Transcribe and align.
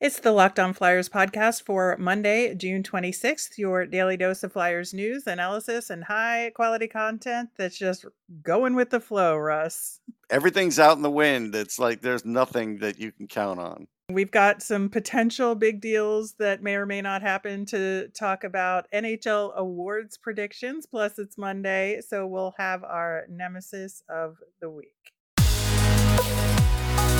It's 0.00 0.20
the 0.20 0.30
Locked 0.30 0.60
On 0.60 0.72
Flyers 0.72 1.08
podcast 1.08 1.64
for 1.64 1.96
Monday, 1.98 2.54
June 2.54 2.84
26th, 2.84 3.58
your 3.58 3.84
daily 3.84 4.16
dose 4.16 4.44
of 4.44 4.52
Flyers 4.52 4.94
news, 4.94 5.26
analysis, 5.26 5.90
and 5.90 6.04
high 6.04 6.52
quality 6.54 6.86
content 6.86 7.50
that's 7.58 7.76
just 7.76 8.06
going 8.44 8.76
with 8.76 8.90
the 8.90 9.00
flow, 9.00 9.36
Russ. 9.36 9.98
Everything's 10.30 10.78
out 10.78 10.96
in 10.96 11.02
the 11.02 11.10
wind. 11.10 11.52
It's 11.56 11.80
like 11.80 12.00
there's 12.00 12.24
nothing 12.24 12.78
that 12.78 13.00
you 13.00 13.10
can 13.10 13.26
count 13.26 13.58
on. 13.58 13.88
We've 14.12 14.30
got 14.30 14.62
some 14.62 14.88
potential 14.88 15.56
big 15.56 15.80
deals 15.80 16.34
that 16.38 16.62
may 16.62 16.76
or 16.76 16.86
may 16.86 17.02
not 17.02 17.20
happen 17.20 17.66
to 17.66 18.06
talk 18.16 18.44
about 18.44 18.86
NHL 18.94 19.52
awards 19.56 20.16
predictions. 20.16 20.86
Plus, 20.86 21.18
it's 21.18 21.36
Monday, 21.36 22.02
so 22.06 22.24
we'll 22.24 22.54
have 22.56 22.84
our 22.84 23.24
nemesis 23.28 24.04
of 24.08 24.36
the 24.60 24.70
week. 24.70 25.17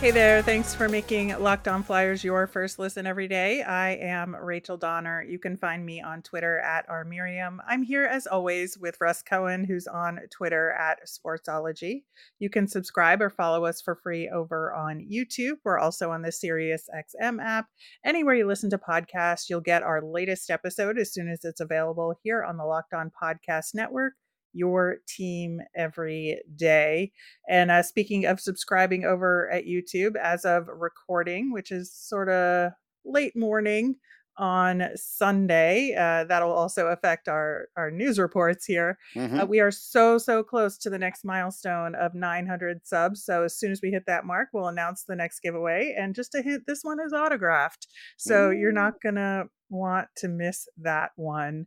Hey 0.00 0.12
there. 0.12 0.40
Thanks 0.40 0.74
for 0.74 0.88
making 0.88 1.38
Locked 1.42 1.68
On 1.68 1.82
Flyers 1.82 2.24
your 2.24 2.46
first 2.46 2.78
listen 2.78 3.06
every 3.06 3.28
day. 3.28 3.60
I 3.60 3.96
am 3.96 4.34
Rachel 4.34 4.78
Donner. 4.78 5.22
You 5.22 5.38
can 5.38 5.58
find 5.58 5.84
me 5.84 6.00
on 6.00 6.22
Twitter 6.22 6.58
at 6.60 6.88
rmiriam. 6.88 7.58
I'm 7.68 7.82
here 7.82 8.04
as 8.04 8.26
always 8.26 8.78
with 8.78 8.96
Russ 8.98 9.22
Cohen, 9.22 9.62
who's 9.62 9.86
on 9.86 10.20
Twitter 10.30 10.72
at 10.72 11.00
Sportsology. 11.06 12.04
You 12.38 12.48
can 12.48 12.66
subscribe 12.66 13.20
or 13.20 13.28
follow 13.28 13.66
us 13.66 13.82
for 13.82 13.94
free 13.94 14.30
over 14.30 14.72
on 14.72 15.06
YouTube. 15.06 15.56
We're 15.64 15.78
also 15.78 16.10
on 16.12 16.22
the 16.22 16.32
Sirius 16.32 16.88
XM 16.96 17.38
app. 17.38 17.66
Anywhere 18.02 18.36
you 18.36 18.46
listen 18.46 18.70
to 18.70 18.78
podcasts, 18.78 19.50
you'll 19.50 19.60
get 19.60 19.82
our 19.82 20.00
latest 20.00 20.48
episode 20.48 20.98
as 20.98 21.12
soon 21.12 21.28
as 21.28 21.44
it's 21.44 21.60
available 21.60 22.14
here 22.22 22.42
on 22.42 22.56
the 22.56 22.64
Locked 22.64 22.94
On 22.94 23.12
Podcast 23.22 23.74
Network 23.74 24.14
your 24.52 24.96
team 25.08 25.60
every 25.76 26.40
day. 26.56 27.12
And 27.48 27.70
uh, 27.70 27.82
speaking 27.82 28.26
of 28.26 28.40
subscribing 28.40 29.04
over 29.04 29.50
at 29.50 29.64
YouTube, 29.64 30.16
as 30.16 30.44
of 30.44 30.66
recording, 30.68 31.52
which 31.52 31.70
is 31.70 31.92
sort 31.92 32.28
of 32.28 32.72
late 33.04 33.36
morning 33.36 33.96
on 34.36 34.88
Sunday, 34.96 35.94
uh, 35.94 36.24
that'll 36.24 36.52
also 36.52 36.86
affect 36.86 37.28
our 37.28 37.66
our 37.76 37.90
news 37.90 38.18
reports 38.18 38.64
here. 38.64 38.98
Mm-hmm. 39.14 39.40
Uh, 39.40 39.44
we 39.44 39.60
are 39.60 39.70
so 39.70 40.16
so 40.16 40.42
close 40.42 40.78
to 40.78 40.90
the 40.90 40.98
next 40.98 41.24
milestone 41.24 41.94
of 41.94 42.14
900 42.14 42.86
subs. 42.86 43.24
So 43.24 43.44
as 43.44 43.58
soon 43.58 43.70
as 43.70 43.80
we 43.82 43.90
hit 43.90 44.04
that 44.06 44.24
mark, 44.24 44.48
we'll 44.52 44.68
announce 44.68 45.04
the 45.04 45.16
next 45.16 45.40
giveaway. 45.40 45.94
And 45.96 46.14
just 46.14 46.34
a 46.34 46.42
hint, 46.42 46.64
this 46.66 46.80
one 46.82 46.98
is 47.04 47.12
autographed, 47.12 47.86
so 48.16 48.48
mm-hmm. 48.48 48.60
you're 48.60 48.72
not 48.72 48.94
gonna 49.02 49.44
want 49.68 50.08
to 50.18 50.28
miss 50.28 50.66
that 50.78 51.10
one. 51.16 51.66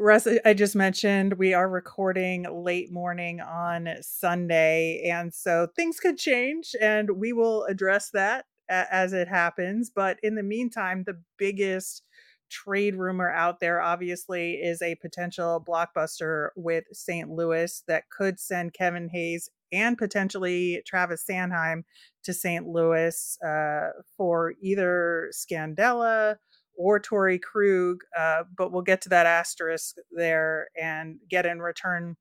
Russ, 0.00 0.28
I 0.44 0.54
just 0.54 0.76
mentioned 0.76 1.34
we 1.34 1.54
are 1.54 1.68
recording 1.68 2.46
late 2.48 2.92
morning 2.92 3.40
on 3.40 3.88
Sunday, 4.00 5.02
and 5.10 5.34
so 5.34 5.66
things 5.74 5.98
could 5.98 6.16
change, 6.16 6.76
and 6.80 7.10
we 7.10 7.32
will 7.32 7.64
address 7.64 8.10
that 8.10 8.44
as 8.68 9.12
it 9.12 9.26
happens. 9.26 9.90
But 9.90 10.20
in 10.22 10.36
the 10.36 10.44
meantime, 10.44 11.02
the 11.02 11.20
biggest 11.36 12.04
trade 12.48 12.94
rumor 12.94 13.28
out 13.28 13.58
there 13.58 13.80
obviously 13.80 14.52
is 14.52 14.80
a 14.82 14.94
potential 14.94 15.64
blockbuster 15.66 16.50
with 16.54 16.84
St. 16.92 17.28
Louis 17.28 17.82
that 17.88 18.08
could 18.08 18.38
send 18.38 18.74
Kevin 18.74 19.08
Hayes 19.08 19.50
and 19.72 19.98
potentially 19.98 20.80
Travis 20.86 21.24
Sanheim 21.28 21.82
to 22.22 22.32
St. 22.32 22.64
Louis 22.66 23.36
uh, 23.44 23.88
for 24.16 24.54
either 24.62 25.30
Scandella 25.34 26.36
or 26.78 27.00
Torey 27.00 27.42
Krug, 27.42 28.04
uh, 28.16 28.44
but 28.56 28.72
we'll 28.72 28.82
get 28.82 29.02
to 29.02 29.08
that 29.10 29.26
asterisk 29.26 29.96
there 30.12 30.68
and 30.80 31.18
get 31.28 31.44
in 31.44 31.60
return 31.60 32.16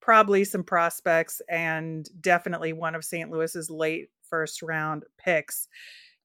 probably 0.00 0.44
some 0.44 0.62
prospects 0.62 1.40
and 1.48 2.08
definitely 2.20 2.72
one 2.74 2.94
of 2.94 3.04
St. 3.04 3.30
Louis's 3.30 3.70
late 3.70 4.10
first 4.28 4.60
round 4.62 5.04
picks. 5.18 5.66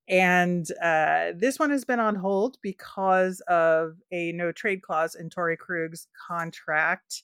And 0.10 0.66
uh, 0.82 1.32
this 1.38 1.60
one 1.60 1.70
has 1.70 1.86
been 1.86 2.00
on 2.00 2.16
hold 2.16 2.58
because 2.62 3.42
of 3.48 3.98
a 4.12 4.32
no 4.34 4.52
trade 4.52 4.82
clause 4.82 5.16
in 5.16 5.30
Torey 5.30 5.58
Krug's 5.58 6.08
contract. 6.28 7.24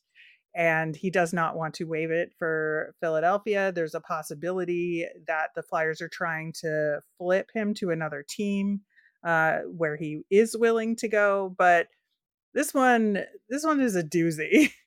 And 0.56 0.96
he 0.96 1.10
does 1.10 1.34
not 1.34 1.58
want 1.58 1.74
to 1.76 1.86
waive 1.86 2.12
it 2.12 2.32
for 2.38 2.94
Philadelphia. 3.00 3.72
There's 3.72 3.96
a 3.96 4.02
possibility 4.02 5.08
that 5.28 5.50
the 5.56 5.64
Flyers 5.64 6.00
are 6.00 6.10
trying 6.10 6.54
to 6.62 7.02
flip 7.18 7.50
him 7.54 7.74
to 7.76 7.90
another 7.90 8.24
team 8.28 8.82
uh, 9.24 9.60
where 9.60 9.96
he 9.96 10.24
is 10.30 10.56
willing 10.58 10.96
to 10.98 11.08
go. 11.08 11.54
But 11.58 11.88
this 12.54 12.74
one, 12.74 13.24
this 13.50 13.64
one 13.64 13.80
is 13.82 13.96
a 13.96 14.04
doozy. 14.04 14.72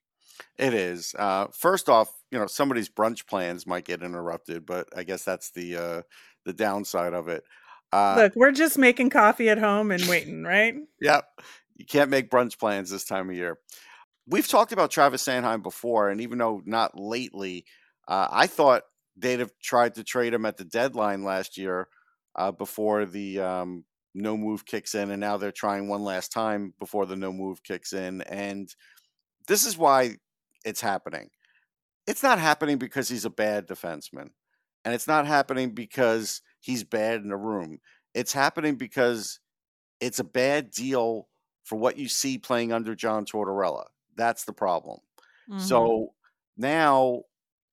It 0.58 0.72
is. 0.72 1.14
Uh, 1.18 1.48
first 1.52 1.88
off, 1.88 2.10
you 2.30 2.38
know 2.38 2.46
somebody's 2.46 2.88
brunch 2.88 3.26
plans 3.26 3.66
might 3.66 3.84
get 3.84 4.02
interrupted, 4.02 4.64
but 4.64 4.88
I 4.96 5.02
guess 5.04 5.22
that's 5.22 5.50
the 5.50 5.76
uh, 5.76 6.02
the 6.44 6.52
downside 6.52 7.12
of 7.12 7.28
it. 7.28 7.44
Uh, 7.92 8.14
Look, 8.16 8.36
we're 8.36 8.52
just 8.52 8.78
making 8.78 9.10
coffee 9.10 9.48
at 9.48 9.58
home 9.58 9.90
and 9.90 10.02
waiting, 10.08 10.42
right? 10.44 10.74
yep. 11.00 11.26
You 11.76 11.84
can't 11.84 12.10
make 12.10 12.30
brunch 12.30 12.58
plans 12.58 12.90
this 12.90 13.04
time 13.04 13.28
of 13.28 13.36
year. 13.36 13.58
We've 14.26 14.48
talked 14.48 14.72
about 14.72 14.90
Travis 14.90 15.26
Sanheim 15.26 15.62
before, 15.62 16.08
and 16.08 16.20
even 16.20 16.38
though 16.38 16.62
not 16.64 16.98
lately, 16.98 17.66
uh, 18.08 18.28
I 18.30 18.46
thought 18.46 18.82
they'd 19.16 19.40
have 19.40 19.52
tried 19.62 19.94
to 19.96 20.04
trade 20.04 20.32
him 20.32 20.46
at 20.46 20.56
the 20.56 20.64
deadline 20.64 21.22
last 21.22 21.58
year 21.58 21.88
uh, 22.34 22.50
before 22.50 23.04
the 23.04 23.40
um, 23.40 23.84
no 24.16 24.36
move 24.36 24.64
kicks 24.64 24.94
in, 24.94 25.10
and 25.10 25.20
now 25.20 25.36
they're 25.36 25.52
trying 25.52 25.88
one 25.88 26.02
last 26.02 26.32
time 26.32 26.72
before 26.78 27.06
the 27.06 27.16
no 27.16 27.32
move 27.32 27.62
kicks 27.62 27.92
in. 27.92 28.22
And 28.22 28.74
this 29.46 29.66
is 29.66 29.76
why 29.76 30.16
it's 30.64 30.80
happening. 30.80 31.30
It's 32.06 32.22
not 32.22 32.38
happening 32.38 32.78
because 32.78 33.08
he's 33.08 33.24
a 33.24 33.30
bad 33.30 33.66
defenseman, 33.66 34.30
and 34.84 34.94
it's 34.94 35.06
not 35.06 35.26
happening 35.26 35.70
because 35.70 36.40
he's 36.60 36.84
bad 36.84 37.22
in 37.22 37.30
a 37.30 37.36
room. 37.36 37.78
It's 38.14 38.32
happening 38.32 38.76
because 38.76 39.40
it's 40.00 40.18
a 40.18 40.24
bad 40.24 40.70
deal 40.70 41.28
for 41.64 41.76
what 41.76 41.98
you 41.98 42.08
see 42.08 42.38
playing 42.38 42.72
under 42.72 42.94
John 42.94 43.24
Tortorella. 43.26 43.84
That's 44.16 44.44
the 44.44 44.52
problem. 44.52 45.00
Mm-hmm. 45.50 45.60
So 45.60 46.14
now, 46.56 47.22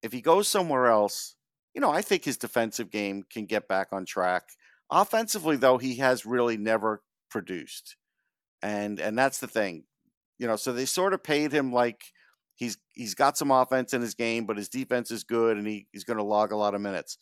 if 0.02 0.12
he 0.12 0.20
goes 0.20 0.48
somewhere 0.48 0.86
else, 0.86 1.36
you 1.74 1.80
know, 1.80 1.90
I 1.90 2.02
think 2.02 2.24
his 2.24 2.36
defensive 2.36 2.90
game 2.90 3.24
can 3.30 3.46
get 3.46 3.68
back 3.68 3.88
on 3.92 4.04
track. 4.04 4.50
Offensively, 4.90 5.56
though, 5.56 5.78
he 5.78 5.96
has 5.96 6.26
really 6.26 6.56
never 6.56 7.02
produced, 7.30 7.96
and 8.62 9.00
and 9.00 9.18
that's 9.18 9.38
the 9.38 9.48
thing, 9.48 9.84
you 10.38 10.46
know. 10.46 10.56
So 10.56 10.72
they 10.72 10.84
sort 10.84 11.14
of 11.14 11.22
paid 11.22 11.52
him 11.52 11.72
like 11.72 12.02
he's 12.56 12.78
he's 12.92 13.14
got 13.14 13.38
some 13.38 13.50
offense 13.50 13.92
in 13.94 14.02
his 14.02 14.14
game, 14.14 14.46
but 14.46 14.56
his 14.56 14.68
defense 14.68 15.10
is 15.10 15.24
good, 15.24 15.56
and 15.56 15.66
he, 15.66 15.86
he's 15.92 16.04
going 16.04 16.18
to 16.18 16.24
log 16.24 16.52
a 16.52 16.56
lot 16.56 16.74
of 16.74 16.80
minutes. 16.80 17.18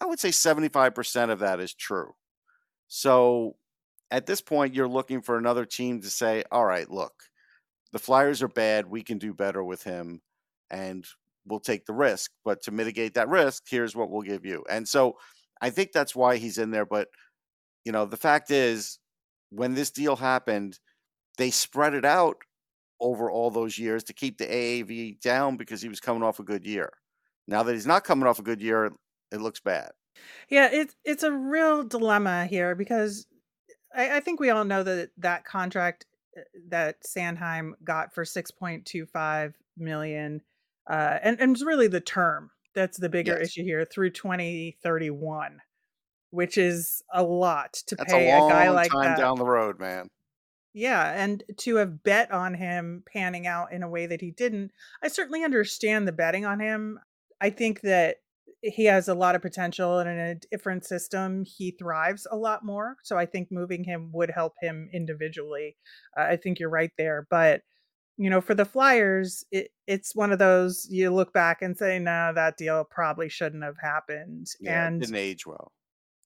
I 0.00 0.06
would 0.06 0.20
say 0.20 0.30
seventy 0.30 0.68
five 0.68 0.94
percent 0.94 1.30
of 1.30 1.40
that 1.40 1.60
is 1.60 1.74
true. 1.74 2.14
So 2.88 3.56
at 4.10 4.26
this 4.26 4.40
point, 4.40 4.74
you're 4.74 4.88
looking 4.88 5.22
for 5.22 5.38
another 5.38 5.64
team 5.66 6.00
to 6.02 6.10
say, 6.10 6.44
"All 6.52 6.64
right, 6.64 6.90
look, 6.90 7.14
the 7.92 7.98
Flyers 7.98 8.42
are 8.42 8.48
bad. 8.48 8.86
We 8.88 9.02
can 9.02 9.18
do 9.18 9.34
better 9.34 9.62
with 9.64 9.82
him, 9.82 10.22
and 10.70 11.06
we'll 11.46 11.60
take 11.60 11.86
the 11.86 11.94
risk. 11.94 12.30
But 12.44 12.62
to 12.62 12.70
mitigate 12.72 13.14
that 13.14 13.28
risk, 13.28 13.64
here's 13.68 13.96
what 13.96 14.10
we'll 14.10 14.22
give 14.22 14.44
you." 14.46 14.64
And 14.70 14.88
so 14.88 15.18
I 15.60 15.70
think 15.70 15.92
that's 15.92 16.14
why 16.14 16.36
he's 16.36 16.58
in 16.58 16.70
there. 16.70 16.86
But 16.86 17.08
you 17.84 17.92
know, 17.92 18.06
the 18.06 18.16
fact 18.16 18.50
is, 18.50 18.98
when 19.50 19.74
this 19.74 19.90
deal 19.90 20.16
happened, 20.16 20.78
they 21.36 21.50
spread 21.50 21.94
it 21.94 22.04
out 22.04 22.36
over 23.00 23.30
all 23.30 23.50
those 23.50 23.78
years 23.78 24.04
to 24.04 24.12
keep 24.12 24.38
the 24.38 24.46
AAV 24.46 25.20
down 25.20 25.56
because 25.56 25.80
he 25.80 25.88
was 25.88 26.00
coming 26.00 26.22
off 26.22 26.40
a 26.40 26.44
good 26.44 26.66
year. 26.66 26.90
Now 27.46 27.62
that 27.62 27.72
he's 27.72 27.86
not 27.86 28.04
coming 28.04 28.26
off 28.26 28.38
a 28.38 28.42
good 28.42 28.60
year, 28.60 28.92
it 29.32 29.40
looks 29.40 29.60
bad. 29.60 29.90
Yeah, 30.50 30.68
it's 30.70 30.94
it's 31.04 31.22
a 31.22 31.32
real 31.32 31.84
dilemma 31.84 32.46
here 32.46 32.74
because 32.74 33.26
I, 33.94 34.16
I 34.16 34.20
think 34.20 34.40
we 34.40 34.50
all 34.50 34.64
know 34.64 34.82
that 34.82 35.10
that 35.18 35.44
contract 35.44 36.06
uh, 36.36 36.42
that 36.68 37.02
Sanheim 37.04 37.72
got 37.84 38.14
for 38.14 38.24
six 38.24 38.50
point 38.50 38.84
two 38.84 39.06
five 39.06 39.54
million, 39.76 40.42
uh, 40.90 41.18
and 41.22 41.40
and 41.40 41.54
it's 41.54 41.64
really 41.64 41.88
the 41.88 42.00
term 42.00 42.50
that's 42.78 42.98
the 42.98 43.08
bigger 43.08 43.36
yes. 43.38 43.48
issue 43.48 43.64
here 43.64 43.84
through 43.84 44.10
2031, 44.10 45.60
which 46.30 46.56
is 46.56 47.02
a 47.12 47.22
lot 47.22 47.72
to 47.88 47.96
that's 47.96 48.12
pay 48.12 48.30
a, 48.30 48.36
a, 48.36 48.48
guy 48.48 48.70
like 48.70 48.90
time 48.90 49.04
that. 49.04 49.18
down 49.18 49.36
the 49.36 49.44
road, 49.44 49.80
man. 49.80 50.08
Yeah, 50.74 51.12
and 51.12 51.42
to 51.58 51.76
have 51.76 52.04
bet 52.04 52.30
on 52.30 52.54
him 52.54 53.02
panning 53.12 53.46
out 53.46 53.72
in 53.72 53.82
a 53.82 53.88
way 53.88 54.06
that 54.06 54.20
he 54.20 54.30
didn't, 54.30 54.70
I 55.02 55.08
certainly 55.08 55.42
understand 55.42 56.06
the 56.06 56.12
betting 56.12 56.46
on 56.46 56.60
him. 56.60 57.00
I 57.40 57.50
think 57.50 57.80
that 57.80 58.18
he 58.62 58.84
has 58.84 59.08
a 59.08 59.14
lot 59.14 59.34
of 59.34 59.42
potential 59.42 59.98
and 59.98 60.08
in 60.08 60.18
a 60.18 60.34
different 60.50 60.84
system 60.84 61.44
he 61.44 61.70
thrives 61.70 62.26
a 62.28 62.36
lot 62.36 62.64
more 62.64 62.96
so 63.04 63.16
i 63.16 63.24
think 63.24 63.46
moving 63.52 63.84
him 63.84 64.10
would 64.12 64.32
help 64.34 64.54
him 64.60 64.90
individually 64.92 65.76
uh, 66.18 66.22
i 66.22 66.34
think 66.34 66.58
you're 66.58 66.68
right 66.68 66.90
there 66.98 67.24
but 67.30 67.62
you 68.18 68.28
know, 68.28 68.40
for 68.40 68.54
the 68.54 68.64
Flyers, 68.64 69.44
it, 69.52 69.70
it's 69.86 70.14
one 70.14 70.32
of 70.32 70.40
those 70.40 70.86
you 70.90 71.10
look 71.10 71.32
back 71.32 71.62
and 71.62 71.78
say, 71.78 72.00
no, 72.00 72.32
that 72.34 72.56
deal 72.56 72.84
probably 72.84 73.28
shouldn't 73.28 73.62
have 73.62 73.76
happened. 73.80 74.48
Yeah, 74.60 74.86
and 74.86 74.96
it 74.96 75.06
didn't 75.06 75.16
age 75.16 75.46
well. 75.46 75.72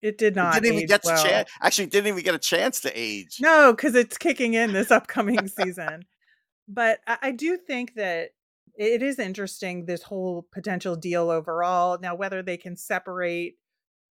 It 0.00 0.18
did 0.18 0.34
not. 0.34 0.56
It 0.56 0.62
didn't 0.62 0.76
even 0.78 0.88
get 0.88 1.04
well. 1.04 1.22
a 1.22 1.28
chance. 1.28 1.50
Actually, 1.60 1.86
didn't 1.86 2.08
even 2.08 2.24
get 2.24 2.34
a 2.34 2.38
chance 2.38 2.80
to 2.80 2.92
age. 2.98 3.36
No, 3.40 3.72
because 3.72 3.94
it's 3.94 4.16
kicking 4.16 4.54
in 4.54 4.72
this 4.72 4.90
upcoming 4.90 5.46
season. 5.60 6.04
But 6.66 7.00
I, 7.06 7.18
I 7.22 7.30
do 7.32 7.58
think 7.58 7.94
that 7.94 8.30
it 8.74 9.02
is 9.02 9.18
interesting 9.18 9.84
this 9.84 10.02
whole 10.02 10.46
potential 10.50 10.96
deal 10.96 11.30
overall. 11.30 11.98
Now, 12.00 12.14
whether 12.14 12.42
they 12.42 12.56
can 12.56 12.76
separate, 12.76 13.58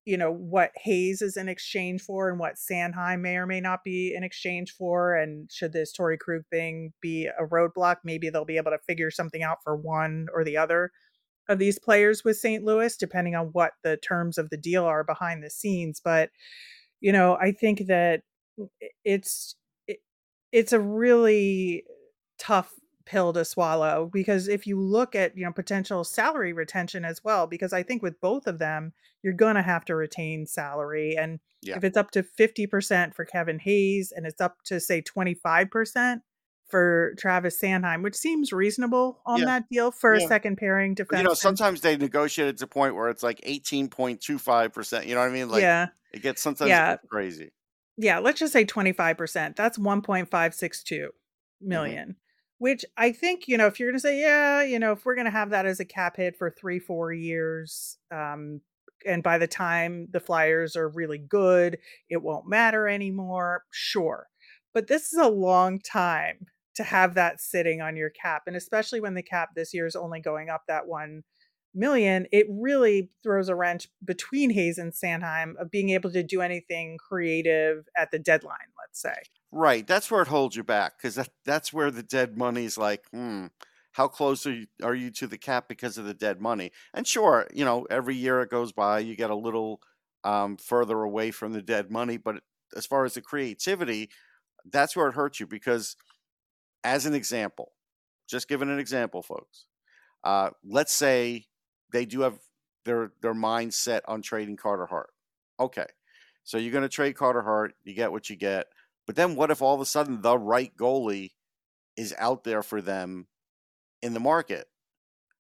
you 0.04 0.16
know, 0.16 0.32
what 0.32 0.72
Hayes 0.76 1.22
is 1.22 1.36
in 1.36 1.48
exchange 1.48 2.02
for 2.02 2.30
and 2.30 2.38
what 2.38 2.54
Sanheim 2.54 3.20
may 3.20 3.36
or 3.36 3.46
may 3.46 3.60
not 3.60 3.84
be 3.84 4.14
in 4.14 4.24
exchange 4.24 4.72
for, 4.72 5.14
and 5.14 5.50
should 5.52 5.72
this 5.72 5.92
Torey 5.96 6.18
Krug 6.18 6.42
thing 6.50 6.92
be 7.00 7.26
a 7.26 7.44
roadblock, 7.44 7.96
maybe 8.04 8.30
they'll 8.30 8.44
be 8.44 8.56
able 8.56 8.70
to 8.70 8.78
figure 8.86 9.10
something 9.10 9.42
out 9.42 9.58
for 9.62 9.76
one 9.76 10.28
or 10.34 10.42
the 10.44 10.56
other 10.56 10.90
of 11.48 11.58
these 11.58 11.78
players 11.78 12.24
with 12.24 12.38
St. 12.38 12.64
Louis, 12.64 12.96
depending 12.96 13.34
on 13.34 13.46
what 13.46 13.72
the 13.82 13.96
terms 13.98 14.38
of 14.38 14.50
the 14.50 14.56
deal 14.56 14.84
are 14.84 15.04
behind 15.04 15.42
the 15.42 15.50
scenes. 15.50 16.00
But 16.02 16.30
you 17.00 17.12
know, 17.12 17.36
I 17.40 17.52
think 17.52 17.86
that 17.88 18.22
mm, 18.58 18.68
it's 19.04 19.56
it, 19.86 19.98
it's 20.52 20.72
a 20.72 20.80
really 20.80 21.84
tough 22.38 22.72
pill 23.10 23.32
to 23.32 23.44
swallow 23.44 24.08
because 24.12 24.46
if 24.46 24.68
you 24.68 24.78
look 24.80 25.16
at 25.16 25.36
you 25.36 25.44
know 25.44 25.50
potential 25.52 26.04
salary 26.04 26.52
retention 26.52 27.04
as 27.04 27.24
well 27.24 27.48
because 27.48 27.72
i 27.72 27.82
think 27.82 28.02
with 28.02 28.20
both 28.20 28.46
of 28.46 28.60
them 28.60 28.92
you're 29.22 29.32
going 29.32 29.56
to 29.56 29.62
have 29.62 29.84
to 29.84 29.96
retain 29.96 30.46
salary 30.46 31.16
and 31.18 31.40
Yeah. 31.60 31.76
if 31.76 31.82
it's 31.82 31.96
up 31.96 32.12
to 32.12 32.22
50% 32.22 33.12
for 33.14 33.24
kevin 33.24 33.58
hayes 33.58 34.12
and 34.14 34.26
it's 34.26 34.40
up 34.40 34.58
to 34.66 34.78
say 34.78 35.02
25% 35.02 36.20
for 36.68 37.14
travis 37.18 37.60
sanheim 37.60 38.04
which 38.04 38.14
seems 38.14 38.52
reasonable 38.52 39.20
on 39.26 39.40
Yeah. 39.40 39.46
that 39.46 39.68
deal 39.68 39.90
for 39.90 40.14
Yeah. 40.16 40.24
a 40.24 40.28
second 40.28 40.56
pairing 40.56 40.94
defense 40.94 41.18
you 41.22 41.24
know, 41.28 41.34
sometimes 41.34 41.80
they 41.80 41.96
negotiate 41.96 42.46
it 42.48 42.58
to 42.58 42.66
a 42.66 42.68
point 42.68 42.94
where 42.94 43.08
it's 43.08 43.24
like 43.24 43.40
eighteen 43.42 43.88
point 43.88 44.20
two 44.20 44.38
five 44.38 44.72
percent. 44.72 45.06
You 45.06 45.14
know 45.16 45.20
what 45.22 45.30
I 45.30 45.32
mean? 45.32 45.48
Like 45.48 45.62
yeah 45.62 45.88
it 46.12 46.22
gets 46.22 46.40
sometimes 46.42 46.68
Yeah. 46.68 46.96
crazy. 47.08 47.50
yeah, 47.96 48.18
let's 48.20 48.38
just 48.40 48.52
say 48.52 48.64
25%. 48.64 49.56
That's 49.56 49.78
1.562 49.78 51.08
million. 51.60 52.08
Mm-hmm. 52.10 52.12
Which 52.60 52.84
I 52.98 53.10
think, 53.10 53.48
you 53.48 53.56
know, 53.56 53.66
if 53.66 53.80
you're 53.80 53.88
going 53.88 53.96
to 53.96 54.00
say, 54.00 54.20
yeah, 54.20 54.62
you 54.62 54.78
know, 54.78 54.92
if 54.92 55.06
we're 55.06 55.14
going 55.14 55.24
to 55.24 55.30
have 55.30 55.48
that 55.48 55.64
as 55.64 55.80
a 55.80 55.84
cap 55.84 56.18
hit 56.18 56.36
for 56.36 56.50
three, 56.50 56.78
four 56.78 57.10
years, 57.10 57.96
um, 58.10 58.60
and 59.06 59.22
by 59.22 59.38
the 59.38 59.46
time 59.46 60.08
the 60.10 60.20
Flyers 60.20 60.76
are 60.76 60.90
really 60.90 61.16
good, 61.16 61.78
it 62.10 62.22
won't 62.22 62.46
matter 62.46 62.86
anymore. 62.86 63.64
Sure. 63.70 64.26
But 64.74 64.88
this 64.88 65.10
is 65.10 65.18
a 65.18 65.26
long 65.26 65.80
time 65.80 66.48
to 66.74 66.82
have 66.84 67.14
that 67.14 67.40
sitting 67.40 67.80
on 67.80 67.96
your 67.96 68.10
cap. 68.10 68.42
And 68.46 68.54
especially 68.54 69.00
when 69.00 69.14
the 69.14 69.22
cap 69.22 69.50
this 69.56 69.72
year 69.72 69.86
is 69.86 69.96
only 69.96 70.20
going 70.20 70.50
up 70.50 70.64
that 70.68 70.86
one 70.86 71.22
million, 71.74 72.26
it 72.30 72.46
really 72.50 73.10
throws 73.22 73.48
a 73.48 73.54
wrench 73.54 73.88
between 74.04 74.50
Hayes 74.50 74.76
and 74.76 74.92
Sanheim 74.92 75.54
of 75.58 75.70
being 75.70 75.88
able 75.88 76.12
to 76.12 76.22
do 76.22 76.42
anything 76.42 76.98
creative 76.98 77.86
at 77.96 78.10
the 78.10 78.18
deadline, 78.18 78.58
let's 78.78 79.00
say. 79.00 79.16
Right. 79.52 79.86
That's 79.86 80.10
where 80.10 80.22
it 80.22 80.28
holds 80.28 80.54
you 80.54 80.62
back 80.62 80.96
because 80.98 81.16
that, 81.16 81.30
that's 81.44 81.72
where 81.72 81.90
the 81.90 82.02
dead 82.04 82.36
money's 82.38 82.78
like, 82.78 83.04
hmm, 83.10 83.46
how 83.92 84.06
close 84.06 84.46
are 84.46 84.52
you, 84.52 84.66
are 84.82 84.94
you 84.94 85.10
to 85.12 85.26
the 85.26 85.38
cap 85.38 85.66
because 85.68 85.98
of 85.98 86.04
the 86.04 86.14
dead 86.14 86.40
money? 86.40 86.70
And 86.94 87.06
sure, 87.06 87.48
you 87.52 87.64
know, 87.64 87.86
every 87.90 88.14
year 88.14 88.40
it 88.42 88.50
goes 88.50 88.70
by, 88.72 89.00
you 89.00 89.16
get 89.16 89.30
a 89.30 89.34
little 89.34 89.80
um, 90.22 90.56
further 90.56 91.02
away 91.02 91.32
from 91.32 91.52
the 91.52 91.62
dead 91.62 91.90
money. 91.90 92.16
But 92.16 92.42
as 92.76 92.86
far 92.86 93.04
as 93.04 93.14
the 93.14 93.22
creativity, 93.22 94.10
that's 94.70 94.96
where 94.96 95.08
it 95.08 95.14
hurts 95.14 95.40
you 95.40 95.46
because, 95.46 95.96
as 96.84 97.06
an 97.06 97.14
example, 97.14 97.72
just 98.28 98.48
giving 98.48 98.70
an 98.70 98.78
example, 98.78 99.22
folks, 99.22 99.66
uh, 100.24 100.50
let's 100.64 100.92
say 100.92 101.46
they 101.92 102.04
do 102.06 102.22
have 102.22 102.38
their 102.84 103.12
their 103.22 103.34
mind 103.34 103.74
set 103.74 104.04
on 104.08 104.22
trading 104.22 104.56
Carter 104.56 104.86
Hart. 104.86 105.10
Okay, 105.60 105.86
so 106.44 106.58
you're 106.58 106.72
going 106.72 106.82
to 106.82 106.88
trade 106.88 107.16
Carter 107.16 107.42
Hart, 107.42 107.74
you 107.84 107.94
get 107.94 108.12
what 108.12 108.30
you 108.30 108.36
get. 108.36 108.66
But 109.10 109.16
then 109.16 109.34
what 109.34 109.50
if 109.50 109.60
all 109.60 109.74
of 109.74 109.80
a 109.80 109.86
sudden 109.86 110.22
the 110.22 110.38
right 110.38 110.70
goalie 110.76 111.30
is 111.96 112.14
out 112.16 112.44
there 112.44 112.62
for 112.62 112.80
them 112.80 113.26
in 114.02 114.14
the 114.14 114.20
market, 114.20 114.68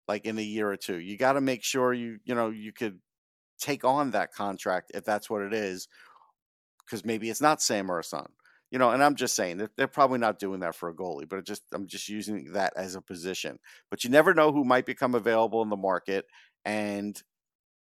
like 0.07 0.27
in 0.27 0.39
a 0.39 0.43
year 0.43 0.71
or 0.71 0.77
two? 0.77 0.99
You 0.99 1.17
got 1.17 1.33
to 1.33 1.41
make 1.41 1.65
sure 1.65 1.93
you 1.93 2.21
you 2.25 2.37
know 2.37 2.51
you 2.51 2.73
could 2.73 3.01
take 3.59 3.85
on 3.85 4.13
that 4.13 4.33
contract 4.33 4.93
if 4.95 5.05
that's 5.05 5.29
what 5.29 5.43
it 5.43 5.53
is, 5.53 5.89
because 6.87 7.05
maybe 7.05 7.31
it's 7.31 7.41
not 7.41 7.61
Sam 7.61 7.91
or 7.91 8.01
son. 8.05 8.29
You 8.71 8.79
know, 8.79 8.91
and 8.93 9.03
I'm 9.03 9.17
just 9.17 9.35
saying 9.35 9.57
that 9.57 9.73
they're 9.77 9.89
probably 9.89 10.21
not 10.21 10.39
doing 10.39 10.61
that 10.61 10.77
for 10.77 10.89
a 10.89 10.95
goalie, 10.95 11.29
but 11.29 11.45
just 11.45 11.65
I'm 11.75 11.89
just 11.89 12.09
using 12.09 12.53
that 12.53 12.75
as 12.77 12.95
a 12.95 13.03
position. 13.03 13.59
But 13.91 14.05
you 14.05 14.11
never 14.11 14.35
know 14.35 14.53
who 14.53 14.63
might 14.63 14.87
become 14.87 15.17
available 15.17 15.63
in 15.63 15.69
the 15.69 15.77
market, 15.77 16.27
and 16.65 17.21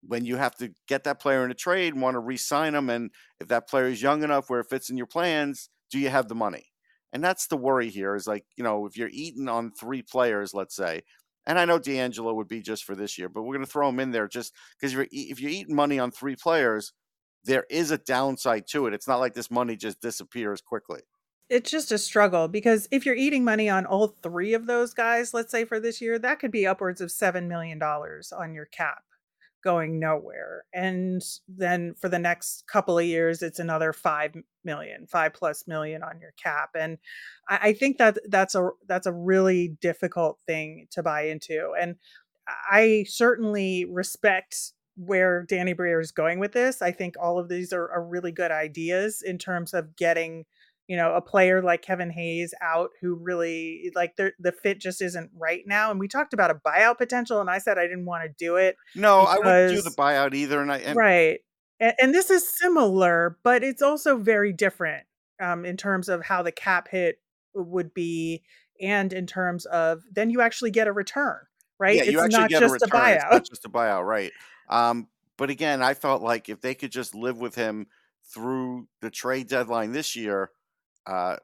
when 0.03 0.25
you 0.25 0.37
have 0.37 0.57
to 0.57 0.73
get 0.87 1.05
that 1.05 1.21
player 1.21 1.45
in 1.45 1.51
a 1.51 1.55
trade, 1.55 1.95
want 1.95 2.15
to 2.15 2.21
re-sign 2.21 2.73
them, 2.73 2.91
and 2.91 3.11
if 3.41 3.49
that 3.49 3.69
player 3.69 3.87
is 3.87 4.03
young 4.03 4.23
enough 4.23 4.49
where 4.49 4.61
it 4.61 4.69
fits 4.71 4.91
in 4.91 4.97
your 4.97 5.07
plans, 5.07 5.69
do 5.91 5.99
you 5.99 6.09
have 6.11 6.29
the 6.29 6.35
money? 6.35 6.67
And 7.13 7.25
that's 7.25 7.47
the 7.47 7.57
worry 7.57 7.89
here. 7.89 8.15
Is 8.15 8.27
like 8.27 8.45
you 8.57 8.65
know 8.65 8.87
if 8.87 8.97
you're 8.97 9.11
eating 9.11 9.49
on 9.49 9.73
three 9.73 10.03
players, 10.03 10.53
let's 10.55 10.77
say, 10.77 11.03
and 11.47 11.59
I 11.59 11.65
know 11.65 11.79
D'Angelo 11.79 12.35
would 12.35 12.49
be 12.49 12.61
just 12.61 12.85
for 12.85 12.95
this 12.95 13.17
year, 13.17 13.31
but 13.31 13.43
we're 13.43 13.55
going 13.55 13.65
to 13.65 13.71
throw 13.71 13.89
him 13.89 14.01
in 14.01 14.11
there 14.11 14.29
just 14.29 14.53
because 14.79 14.95
e- 14.95 15.29
if 15.31 15.41
you're 15.41 15.51
eating 15.51 15.75
money 15.75 15.99
on 15.99 16.11
three 16.11 16.37
players, 16.37 16.93
there 17.45 17.65
is 17.71 17.91
a 17.91 17.97
downside 17.97 18.67
to 18.69 18.87
it. 18.87 18.93
It's 18.93 19.09
not 19.09 19.21
like 19.21 19.33
this 19.33 19.51
money 19.51 19.75
just 19.75 20.03
disappears 20.03 20.61
quickly. 20.61 21.01
It's 21.49 21.71
just 21.71 21.91
a 21.91 21.97
struggle 21.97 22.49
because 22.49 22.87
if 22.91 23.07
you're 23.07 23.15
eating 23.15 23.43
money 23.43 23.71
on 23.71 23.87
all 23.87 24.09
three 24.23 24.53
of 24.53 24.67
those 24.67 24.93
guys, 24.93 25.33
let's 25.33 25.51
say 25.51 25.65
for 25.65 25.81
this 25.81 26.03
year, 26.03 26.19
that 26.19 26.39
could 26.39 26.51
be 26.51 26.67
upwards 26.67 27.01
of 27.01 27.09
$7 27.09 27.47
million 27.47 27.83
on 27.83 28.53
your 28.53 28.67
cap 28.67 29.03
going 29.63 29.99
nowhere. 29.99 30.65
And 30.73 31.23
then 31.49 31.95
for 32.01 32.09
the 32.09 32.19
next 32.19 32.65
couple 32.67 32.99
of 32.99 33.05
years, 33.05 33.43
it's 33.43 33.59
another 33.59 33.93
5 33.93 34.35
million, 34.65 35.07
five 35.07 35.35
plus 35.35 35.67
million 35.67 36.03
on 36.03 36.21
your 36.21 36.33
cap. 36.43 36.71
And 36.79 36.99
I, 37.49 37.59
I 37.63 37.73
think 37.73 37.99
that 37.99 38.19
that's 38.29 38.55
a, 38.55 38.71
that's 38.87 39.07
a 39.07 39.13
really 39.13 39.77
difficult 39.81 40.39
thing 40.47 40.87
to 40.93 41.03
buy 41.03 41.23
into. 41.23 41.73
And 41.81 41.97
I 42.71 43.05
certainly 43.09 43.85
respect 43.85 44.73
where 44.97 45.45
Danny 45.45 45.73
Briere 45.73 46.01
is 46.01 46.13
going 46.13 46.41
with 46.41 46.53
this. 46.53 46.83
I 46.83 46.91
think 46.91 47.15
all 47.21 47.39
of 47.39 47.49
these 47.49 47.73
are, 47.73 47.91
are 47.91 48.05
really 48.05 48.33
good 48.33 48.51
ideas 48.51 49.23
in 49.25 49.39
terms 49.39 49.73
of 49.73 49.97
getting, 49.97 50.45
you 50.89 50.97
know, 50.97 51.15
a 51.15 51.21
player 51.21 51.63
like 51.63 51.83
Kevin 51.83 52.11
Hayes 52.11 52.55
out 52.63 52.91
who 53.01 53.15
really 53.15 53.93
like 53.95 54.17
the 54.17 54.33
the 54.41 54.53
fit 54.53 54.81
just 54.81 55.03
isn't 55.03 55.31
right 55.37 55.63
now. 55.67 55.91
And 55.91 56.01
we 56.01 56.09
talked 56.09 56.33
about 56.33 56.51
a 56.51 56.55
buyout 56.55 56.97
potential, 56.97 57.41
and 57.41 57.51
I 57.51 57.59
said 57.59 57.79
I 57.79 57.83
didn't 57.83 58.07
want 58.07 58.25
to 58.25 58.35
do 58.39 58.57
it. 58.57 58.77
No, 58.95 59.21
I 59.21 59.37
wouldn't 59.37 59.77
do 59.77 59.83
the 59.83 59.95
buyout 59.97 60.35
either. 60.35 60.63
And 60.63 60.73
I 60.73 60.79
and 60.79 60.97
right. 60.97 61.41
And, 61.79 61.93
and 62.01 62.15
this 62.15 62.31
is 62.31 62.49
similar, 62.49 63.39
but 63.45 63.63
it's 63.63 63.83
also 63.83 64.17
very 64.17 64.53
different 64.53 65.05
um, 65.41 65.65
in 65.65 65.77
terms 65.77 66.09
of 66.09 66.25
how 66.25 66.43
the 66.43 66.53
cap 66.53 66.89
hit 66.89 67.21
would 67.55 67.93
be, 67.93 68.43
and 68.81 69.13
in 69.13 69.27
terms 69.27 69.67
of 69.67 70.03
then 70.11 70.31
you 70.31 70.41
actually 70.41 70.71
get 70.71 70.89
a 70.89 70.93
return, 70.93 71.37
right? 71.79 71.97
Yeah, 71.97 72.05
you 72.05 72.13
it's 72.13 72.23
actually 72.23 72.41
not 72.41 72.51
get 72.51 72.61
just 72.61 72.73
a 72.83 72.85
a, 72.85 72.87
return. 72.87 73.01
It's 73.11 73.25
buyout. 73.25 73.31
not 73.31 73.47
just 73.47 73.65
a 73.67 73.69
buyout, 73.69 74.07
right? 74.07 74.33
Um, 74.71 75.09
but 75.37 75.51
again, 75.51 75.83
I 75.83 75.93
felt 75.93 76.23
like 76.23 76.49
if 76.49 76.63
they 76.63 76.75
could 76.75 76.93
just 76.93 77.15
live 77.15 77.37
with 77.37 77.55
him 77.55 77.89
through 78.25 78.89
the 79.03 79.11
trade 79.11 79.49
deadline 79.49 79.93
this 79.93 80.17
year, 80.17 80.51
uh, 81.09 81.37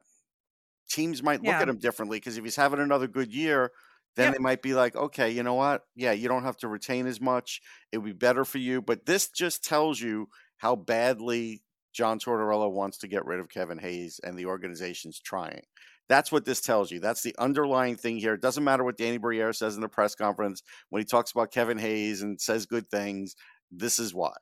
teams 0.89 1.23
might 1.23 1.41
look 1.41 1.47
Yeah. 1.49 1.63
at 1.63 1.69
him 1.69 1.79
differently 1.79 2.19
because 2.19 2.37
if 2.37 2.45
he's 2.45 2.57
having 2.57 2.81
another 2.81 3.09
good 3.09 3.33
year, 3.33 3.73
then 4.17 4.27
Yep. 4.29 4.35
they 4.35 4.43
might 4.43 4.63
be 4.63 4.75
like, 4.75 4.95
okay, 4.95 5.31
you 5.31 5.43
know 5.43 5.55
what? 5.55 5.83
Yeah, 5.97 6.13
you 6.13 6.29
don't 6.29 6.45
have 6.45 6.57
to 6.59 6.69
retain 6.69 7.07
as 7.07 7.21
much. 7.21 7.61
It 7.91 7.99
would 7.99 8.07
be 8.07 8.13
better 8.13 8.45
for 8.45 8.59
you. 8.59 8.81
But 8.81 9.07
this 9.07 9.29
just 9.29 9.65
tells 9.65 10.01
you 10.01 10.29
how 10.59 10.77
badly 10.77 11.63
John 11.93 12.19
Tortorella 12.21 12.71
wants 12.71 12.99
to 12.99 13.09
get 13.09 13.25
rid 13.25 13.41
of 13.41 13.49
Kevin 13.49 13.79
Hayes 13.79 14.21
and 14.23 14.39
the 14.39 14.47
organization's 14.47 15.19
trying. 15.19 15.63
That's 16.09 16.31
what 16.31 16.45
this 16.45 16.61
tells 16.61 16.91
you. 16.91 17.01
That's 17.01 17.23
the 17.23 17.35
underlying 17.39 17.97
thing 17.97 18.19
here. 18.19 18.35
It 18.35 18.43
doesn't 18.43 18.63
matter 18.63 18.85
what 18.85 18.99
Danny 18.99 19.17
Briere 19.17 19.53
says 19.55 19.75
in 19.75 19.81
the 19.81 19.89
press 19.89 20.15
conference 20.15 20.63
when 20.91 21.01
he 21.01 21.07
talks 21.07 21.31
about 21.33 21.51
Kevin 21.51 21.79
Hayes 21.79 22.21
and 22.23 22.39
says 22.41 22.67
good 22.67 22.91
things. 22.91 23.35
This 23.71 23.99
is 23.99 24.13
why. 24.15 24.35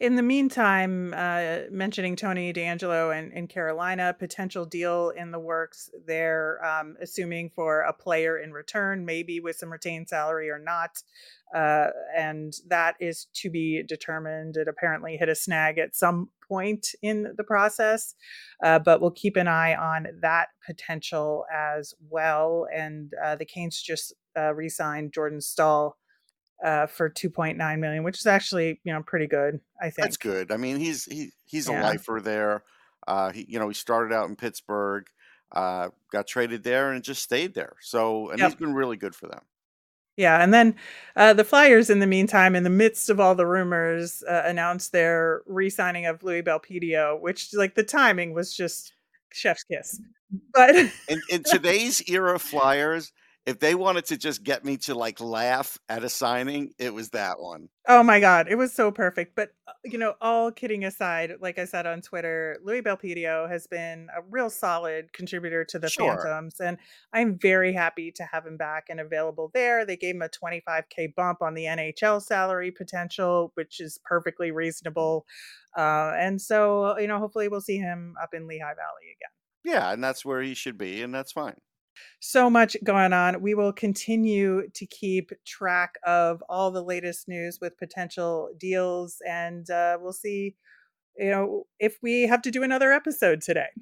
In 0.00 0.16
the 0.16 0.22
meantime, 0.22 1.14
uh, 1.16 1.60
mentioning 1.70 2.16
Tony 2.16 2.52
D'Angelo 2.52 3.10
and 3.10 3.32
in 3.32 3.46
Carolina, 3.46 4.14
potential 4.18 4.64
deal 4.64 5.10
in 5.10 5.30
the 5.30 5.38
works 5.38 5.90
there, 6.06 6.64
um, 6.64 6.96
assuming 7.00 7.50
for 7.54 7.80
a 7.80 7.92
player 7.92 8.38
in 8.38 8.52
return, 8.52 9.04
maybe 9.04 9.40
with 9.40 9.56
some 9.56 9.72
retained 9.72 10.08
salary 10.08 10.50
or 10.50 10.58
not. 10.58 11.02
Uh, 11.54 11.88
and 12.16 12.54
that 12.68 12.96
is 13.00 13.26
to 13.34 13.50
be 13.50 13.82
determined. 13.82 14.56
It 14.56 14.68
apparently 14.68 15.16
hit 15.16 15.28
a 15.28 15.34
snag 15.34 15.78
at 15.78 15.94
some 15.94 16.30
point 16.46 16.88
in 17.02 17.32
the 17.36 17.44
process, 17.44 18.14
uh, 18.62 18.78
but 18.78 19.00
we'll 19.00 19.10
keep 19.12 19.36
an 19.36 19.48
eye 19.48 19.74
on 19.74 20.06
that 20.20 20.48
potential 20.64 21.44
as 21.54 21.94
well. 22.10 22.66
And 22.74 23.12
uh, 23.24 23.36
the 23.36 23.44
Canes 23.44 23.80
just 23.80 24.14
uh, 24.36 24.54
re 24.54 24.68
signed 24.68 25.12
Jordan 25.12 25.40
Staal 25.40 25.96
uh, 26.64 26.86
for 26.86 27.10
2.9 27.10 27.78
million, 27.78 28.02
which 28.04 28.18
is 28.18 28.26
actually 28.26 28.80
you 28.84 28.92
know 28.92 29.02
pretty 29.02 29.26
good. 29.26 29.60
I 29.80 29.90
think 29.90 29.98
That's 29.98 30.16
good. 30.16 30.52
I 30.52 30.56
mean, 30.56 30.78
he's 30.78 31.04
he 31.04 31.32
he's 31.44 31.68
a 31.68 31.72
Yeah. 31.72 31.82
lifer 31.82 32.20
there. 32.22 32.64
Uh, 33.06 33.30
he 33.32 33.46
you 33.48 33.58
know 33.58 33.68
he 33.68 33.74
started 33.74 34.14
out 34.14 34.28
in 34.28 34.36
Pittsburgh, 34.36 35.06
uh, 35.52 35.90
got 36.12 36.26
traded 36.26 36.62
there, 36.64 36.92
and 36.92 37.02
just 37.04 37.22
stayed 37.22 37.54
there. 37.54 37.76
So 37.80 38.30
and 38.30 38.40
Yep. 38.40 38.50
he's 38.50 38.54
been 38.56 38.74
really 38.74 38.96
good 38.96 39.14
for 39.14 39.26
them. 39.28 39.42
Yeah, 40.16 40.42
and 40.42 40.52
then 40.54 40.76
uh, 41.14 41.34
the 41.34 41.44
Flyers, 41.44 41.90
in 41.90 41.98
the 41.98 42.06
meantime, 42.06 42.56
in 42.56 42.62
the 42.62 42.70
midst 42.70 43.10
of 43.10 43.20
all 43.20 43.34
the 43.34 43.46
rumors, 43.46 44.22
uh, 44.22 44.44
announced 44.46 44.92
their 44.92 45.42
re-signing 45.44 46.06
of 46.06 46.22
Louis 46.22 46.42
Belpedio, 46.42 47.20
which, 47.20 47.52
like, 47.52 47.74
the 47.74 47.82
timing 47.82 48.32
was 48.32 48.54
just 48.54 48.94
chef's 49.30 49.62
kiss. 49.64 50.00
But 50.54 50.74
in, 51.08 51.20
in 51.28 51.42
today's 51.42 52.02
era, 52.08 52.38
Flyers, 52.38 53.12
if 53.46 53.60
they 53.60 53.76
wanted 53.76 54.04
to 54.06 54.16
just 54.16 54.42
get 54.42 54.64
me 54.64 54.76
to 54.76 54.94
like 54.94 55.20
laugh 55.20 55.78
at 55.88 56.02
a 56.02 56.08
signing, 56.08 56.72
it 56.80 56.92
was 56.92 57.10
that 57.10 57.38
one. 57.38 57.68
Oh 57.86 58.02
my 58.02 58.18
god, 58.18 58.48
it 58.50 58.56
was 58.56 58.72
so 58.72 58.90
perfect. 58.90 59.36
But 59.36 59.50
uh, 59.68 59.72
you 59.84 59.98
know, 59.98 60.14
all 60.20 60.50
kidding 60.50 60.84
aside, 60.84 61.34
like 61.40 61.56
I 61.56 61.64
said 61.64 61.86
on 61.86 62.02
Twitter, 62.02 62.58
Louis 62.64 62.82
Belpedio 62.82 63.48
has 63.48 63.68
been 63.68 64.08
a 64.16 64.20
real 64.28 64.50
solid 64.50 65.12
contributor 65.12 65.64
to 65.66 65.78
the 65.78 65.88
Sure. 65.88 66.16
Phantoms, 66.16 66.58
and 66.58 66.76
I'm 67.12 67.38
very 67.38 67.72
happy 67.72 68.10
to 68.12 68.24
have 68.24 68.44
him 68.44 68.56
back 68.56 68.86
and 68.88 68.98
available 68.98 69.52
there. 69.54 69.86
They 69.86 69.96
gave 69.96 70.16
him 70.16 70.22
a 70.22 70.28
25k 70.28 71.14
bump 71.14 71.40
on 71.40 71.54
the 71.54 71.64
NHL 71.64 72.20
salary 72.20 72.72
potential, 72.72 73.52
which 73.54 73.80
is 73.80 74.00
perfectly 74.04 74.50
reasonable. 74.50 75.24
Uh, 75.76 76.12
and 76.16 76.42
so, 76.42 76.98
you 76.98 77.06
know, 77.06 77.18
hopefully 77.18 77.46
we'll 77.48 77.60
see 77.60 77.76
him 77.76 78.16
up 78.20 78.34
in 78.34 78.48
Lehigh 78.48 78.74
Valley 78.74 79.14
again. 79.14 79.74
Yeah, 79.74 79.92
and 79.92 80.02
that's 80.02 80.24
where 80.24 80.42
he 80.42 80.54
should 80.54 80.78
be, 80.78 81.02
and 81.02 81.14
that's 81.14 81.32
fine. 81.32 81.56
So 82.20 82.48
much 82.50 82.76
going 82.84 83.12
on. 83.12 83.40
We 83.40 83.54
will 83.54 83.72
continue 83.72 84.68
to 84.74 84.86
keep 84.86 85.32
track 85.44 85.94
of 86.04 86.42
all 86.48 86.70
the 86.70 86.82
latest 86.82 87.28
news 87.28 87.58
with 87.60 87.78
potential 87.78 88.50
deals, 88.58 89.18
and 89.26 89.68
uh, 89.70 89.98
we'll 90.00 90.12
see, 90.12 90.56
you 91.16 91.30
know, 91.30 91.66
if 91.78 91.98
we 92.02 92.22
have 92.22 92.42
to 92.42 92.50
do 92.50 92.62
another 92.62 92.92
episode 92.92 93.40
today. 93.40 93.68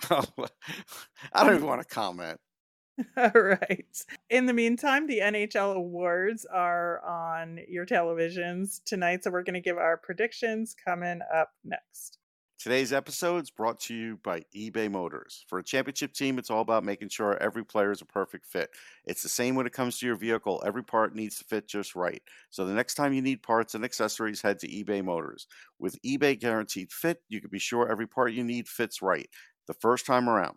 I 0.10 1.44
don't 1.44 1.54
even 1.54 1.66
want 1.66 1.82
to 1.82 1.94
comment. 1.94 2.40
all 3.16 3.30
right. 3.34 4.04
In 4.30 4.46
the 4.46 4.52
meantime, 4.52 5.06
the 5.06 5.18
NHL 5.18 5.74
awards 5.74 6.46
are 6.46 7.04
on 7.04 7.58
your 7.68 7.86
televisions 7.86 8.80
tonight, 8.84 9.24
so 9.24 9.30
we're 9.30 9.42
going 9.42 9.54
to 9.54 9.60
give 9.60 9.78
our 9.78 9.96
predictions 9.96 10.74
coming 10.84 11.20
up 11.32 11.50
next. 11.64 12.18
Today's 12.58 12.92
episode 12.94 13.42
is 13.42 13.50
brought 13.50 13.78
to 13.80 13.94
you 13.94 14.16
by 14.22 14.42
eBay 14.56 14.90
Motors. 14.90 15.44
For 15.48 15.58
a 15.58 15.64
championship 15.64 16.14
team, 16.14 16.38
it's 16.38 16.50
all 16.50 16.62
about 16.62 16.84
making 16.84 17.10
sure 17.10 17.36
every 17.42 17.64
player 17.64 17.90
is 17.90 18.00
a 18.00 18.06
perfect 18.06 18.46
fit. 18.46 18.70
It's 19.04 19.22
the 19.22 19.28
same 19.28 19.54
when 19.54 19.66
it 19.66 19.72
comes 19.74 19.98
to 19.98 20.06
your 20.06 20.16
vehicle. 20.16 20.62
Every 20.64 20.82
part 20.82 21.14
needs 21.14 21.36
to 21.38 21.44
fit 21.44 21.66
just 21.68 21.94
right. 21.94 22.22
So 22.50 22.64
the 22.64 22.72
next 22.72 22.94
time 22.94 23.12
you 23.12 23.20
need 23.20 23.42
parts 23.42 23.74
and 23.74 23.84
accessories, 23.84 24.40
head 24.40 24.60
to 24.60 24.68
eBay 24.68 25.04
Motors. 25.04 25.46
With 25.78 26.00
eBay 26.02 26.38
Guaranteed 26.40 26.90
Fit, 26.90 27.18
you 27.28 27.40
can 27.40 27.50
be 27.50 27.58
sure 27.58 27.90
every 27.90 28.06
part 28.06 28.32
you 28.32 28.44
need 28.44 28.66
fits 28.68 29.02
right 29.02 29.28
the 29.66 29.74
first 29.74 30.06
time 30.06 30.28
around. 30.28 30.56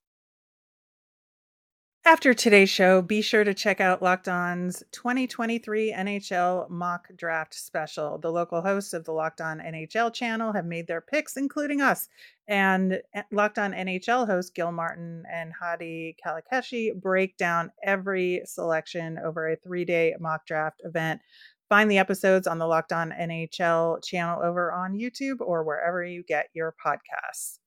After 2.03 2.33
today's 2.33 2.71
show, 2.71 3.03
be 3.03 3.21
sure 3.21 3.43
to 3.43 3.53
check 3.53 3.79
out 3.79 4.01
Locked 4.01 4.27
On's 4.27 4.81
2023 4.91 5.93
NHL 5.93 6.67
mock 6.67 7.07
draft 7.15 7.53
special. 7.53 8.17
The 8.17 8.31
local 8.31 8.63
hosts 8.63 8.93
of 8.93 9.05
the 9.05 9.11
Locked 9.11 9.39
On 9.39 9.59
NHL 9.59 10.11
channel 10.11 10.51
have 10.51 10.65
made 10.65 10.87
their 10.87 11.01
picks, 11.01 11.37
including 11.37 11.79
us. 11.79 12.09
And 12.47 12.99
eh, 13.13 13.21
Locked 13.31 13.59
On 13.59 13.71
NHL 13.71 14.25
hosts 14.25 14.49
Gil 14.49 14.71
Martin 14.71 15.25
and 15.31 15.53
Hadi 15.53 16.17
Kalakashi 16.25 16.91
break 16.99 17.37
down 17.37 17.71
every 17.83 18.41
selection 18.45 19.19
over 19.23 19.51
a 19.51 19.55
three 19.55 19.85
day 19.85 20.15
mock 20.19 20.47
draft 20.47 20.81
event. 20.83 21.21
Find 21.69 21.89
the 21.89 21.99
episodes 21.99 22.47
on 22.47 22.57
the 22.57 22.65
Locked 22.65 22.93
On 22.93 23.11
NHL 23.11 24.03
channel 24.03 24.41
over 24.41 24.71
on 24.71 24.93
YouTube 24.97 25.39
or 25.39 25.63
wherever 25.63 26.03
you 26.03 26.23
get 26.23 26.47
your 26.55 26.73
podcasts. 26.83 27.60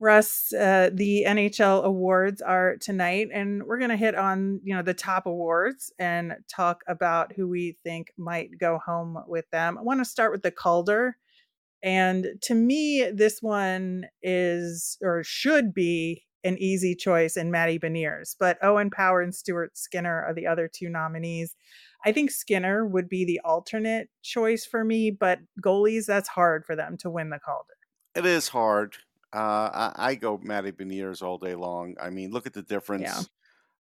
Russ, 0.00 0.52
uh, 0.54 0.88
the 0.92 1.24
NHL 1.26 1.84
awards 1.84 2.40
are 2.40 2.76
tonight, 2.78 3.28
and 3.32 3.62
we're 3.64 3.78
going 3.78 3.90
to 3.90 3.96
hit 3.96 4.14
on 4.14 4.60
you 4.64 4.74
know 4.74 4.82
the 4.82 4.94
top 4.94 5.26
awards 5.26 5.92
and 5.98 6.34
talk 6.48 6.82
about 6.88 7.32
who 7.34 7.46
we 7.46 7.76
think 7.84 8.12
might 8.16 8.58
go 8.58 8.80
home 8.84 9.18
with 9.28 9.44
them. 9.50 9.76
I 9.78 9.82
want 9.82 10.00
to 10.00 10.06
start 10.06 10.32
with 10.32 10.42
the 10.42 10.50
Calder, 10.50 11.18
and 11.82 12.26
to 12.42 12.54
me, 12.54 13.10
this 13.12 13.42
one 13.42 14.06
is 14.22 14.96
or 15.02 15.22
should 15.22 15.74
be 15.74 16.24
an 16.44 16.56
easy 16.58 16.94
choice 16.94 17.36
in 17.36 17.50
Matty 17.50 17.78
Beniers, 17.78 18.34
but 18.40 18.56
Owen 18.62 18.88
Power 18.90 19.20
and 19.20 19.34
Stuart 19.34 19.76
Skinner 19.76 20.24
are 20.24 20.32
the 20.32 20.46
other 20.46 20.68
two 20.72 20.88
nominees. 20.88 21.54
I 22.06 22.12
think 22.12 22.30
Skinner 22.30 22.86
would 22.86 23.10
be 23.10 23.26
the 23.26 23.40
alternate 23.44 24.08
choice 24.22 24.64
for 24.64 24.82
me, 24.82 25.10
but 25.10 25.40
goalies 25.62 26.06
that's 26.06 26.30
hard 26.30 26.64
for 26.64 26.74
them 26.74 26.96
to 26.98 27.10
win 27.10 27.28
the 27.28 27.38
Calder. 27.38 27.74
It 28.14 28.24
is 28.24 28.48
hard. 28.48 28.96
Uh, 29.32 29.92
I, 29.96 30.10
I 30.10 30.14
go 30.16 30.38
Matty 30.42 30.72
Beniers 30.72 31.22
all 31.22 31.38
day 31.38 31.54
long. 31.54 31.94
I 32.00 32.10
mean, 32.10 32.30
look 32.30 32.46
at 32.46 32.52
the 32.52 32.62
difference 32.62 33.28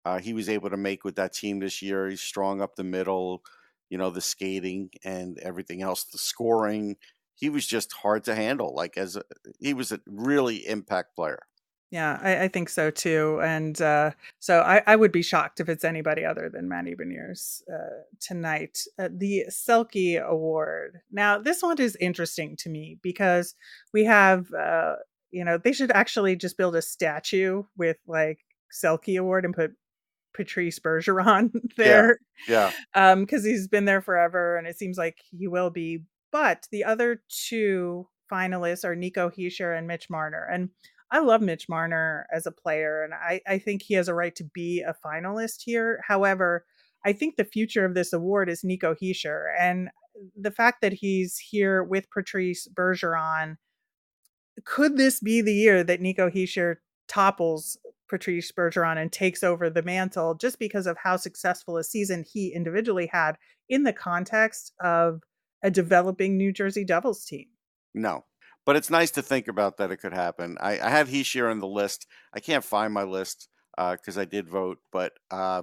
uh, 0.06 0.20
he 0.20 0.32
was 0.32 0.48
able 0.48 0.70
to 0.70 0.76
make 0.76 1.02
with 1.02 1.16
that 1.16 1.32
team 1.32 1.58
this 1.58 1.82
year. 1.82 2.08
He's 2.08 2.20
strong 2.20 2.62
up 2.62 2.76
the 2.76 2.84
middle, 2.84 3.42
you 3.90 3.98
know, 3.98 4.10
the 4.10 4.20
skating 4.20 4.90
and 5.02 5.36
everything 5.38 5.82
else, 5.82 6.04
the 6.04 6.16
scoring. 6.16 6.96
He 7.34 7.48
was 7.48 7.66
just 7.66 7.92
hard 7.92 8.22
to 8.24 8.36
handle. 8.36 8.72
Like 8.72 8.96
as 8.96 9.16
a, 9.16 9.22
he 9.58 9.74
was 9.74 9.90
a 9.90 9.98
really 10.06 10.58
impact 10.58 11.16
player. 11.16 11.40
Yeah, 11.90 12.20
I, 12.22 12.44
I 12.44 12.48
think 12.48 12.68
so 12.68 12.92
too. 12.92 13.40
And 13.42 13.80
uh, 13.82 14.12
so 14.38 14.60
I, 14.60 14.80
I 14.86 14.94
would 14.94 15.10
be 15.10 15.22
shocked 15.22 15.58
if 15.58 15.68
it's 15.68 15.84
anybody 15.84 16.24
other 16.24 16.48
than 16.48 16.68
Matty 16.68 16.94
Beniers 16.94 17.62
uh, 17.68 18.02
tonight. 18.20 18.78
Uh, 19.00 19.08
the 19.10 19.46
Selke 19.50 20.24
Award. 20.24 21.00
Now, 21.10 21.38
this 21.38 21.64
one 21.64 21.80
is 21.80 21.96
interesting 21.96 22.54
to 22.58 22.68
me 22.68 22.98
because 23.02 23.56
we 23.92 24.04
have, 24.04 24.46
uh, 24.52 24.94
you 25.36 25.44
know, 25.44 25.58
they 25.58 25.72
should 25.72 25.90
actually 25.90 26.34
just 26.34 26.56
build 26.56 26.74
a 26.76 26.80
statue 26.80 27.62
with 27.76 27.98
like 28.06 28.38
Selke 28.72 29.20
Award 29.20 29.44
and 29.44 29.54
put 29.54 29.72
Patrice 30.34 30.78
Bergeron 30.78 31.50
there. 31.76 32.18
Yeah. 32.48 32.72
Um, 32.94 33.20
because 33.20 33.44
he's 33.44 33.68
been 33.68 33.84
there 33.84 34.00
forever 34.00 34.56
and 34.56 34.66
it 34.66 34.78
seems 34.78 34.96
like 34.96 35.18
he 35.30 35.46
will 35.46 35.68
be. 35.68 36.04
But 36.32 36.66
the 36.72 36.84
other 36.84 37.22
two 37.28 38.08
finalists 38.32 38.82
are 38.82 38.96
Nico 38.96 39.28
Hischier 39.28 39.76
and 39.76 39.86
Mitch 39.86 40.08
Marner. 40.08 40.48
And 40.50 40.70
I 41.10 41.18
love 41.18 41.42
Mitch 41.42 41.68
Marner 41.68 42.26
as 42.34 42.46
a 42.46 42.50
player, 42.50 43.04
and 43.04 43.14
I, 43.14 43.40
I 43.46 43.58
think 43.58 43.82
he 43.82 43.94
has 43.94 44.08
a 44.08 44.14
right 44.14 44.34
to 44.34 44.44
be 44.44 44.80
a 44.82 44.92
finalist 45.06 45.62
here. 45.64 46.00
However, 46.08 46.64
I 47.04 47.12
think 47.12 47.36
the 47.36 47.44
future 47.44 47.84
of 47.84 47.94
this 47.94 48.12
award 48.12 48.48
is 48.50 48.64
Nico 48.64 48.92
Hischier, 49.00 49.44
and 49.56 49.88
the 50.36 50.50
fact 50.50 50.80
that 50.82 50.92
he's 50.92 51.38
here 51.38 51.84
with 51.84 52.10
Patrice 52.10 52.66
Bergeron, 52.66 53.56
could 54.64 54.96
this 54.96 55.20
be 55.20 55.40
the 55.40 55.54
year 55.54 55.84
that 55.84 56.00
Nico 56.00 56.30
Hischier 56.30 56.76
topples 57.08 57.78
Patrice 58.08 58.52
Bergeron 58.52 58.98
and 59.00 59.12
takes 59.12 59.42
over 59.42 59.68
the 59.68 59.82
mantle 59.82 60.34
just 60.34 60.58
because 60.58 60.86
of 60.86 60.96
how 60.98 61.16
successful 61.16 61.76
a 61.76 61.84
season 61.84 62.24
he 62.24 62.52
individually 62.54 63.08
had 63.12 63.36
in 63.68 63.82
the 63.82 63.92
context 63.92 64.72
of 64.80 65.22
a 65.62 65.70
developing 65.70 66.36
New 66.36 66.52
Jersey 66.52 66.84
Devils 66.84 67.24
team? 67.24 67.46
No. 67.94 68.24
But 68.64 68.76
it's 68.76 68.90
nice 68.90 69.12
to 69.12 69.22
think 69.22 69.48
about 69.48 69.76
that 69.76 69.90
it 69.90 69.98
could 69.98 70.12
happen. 70.12 70.56
I, 70.60 70.78
I 70.80 70.90
have 70.90 71.08
Hischier 71.08 71.50
on 71.50 71.60
the 71.60 71.68
list. 71.68 72.06
I 72.32 72.40
can't 72.40 72.64
find 72.64 72.92
my 72.92 73.04
list 73.04 73.48
because 73.76 74.18
uh, 74.18 74.22
I 74.22 74.24
did 74.24 74.48
vote, 74.48 74.78
but 74.90 75.12
uh, 75.30 75.62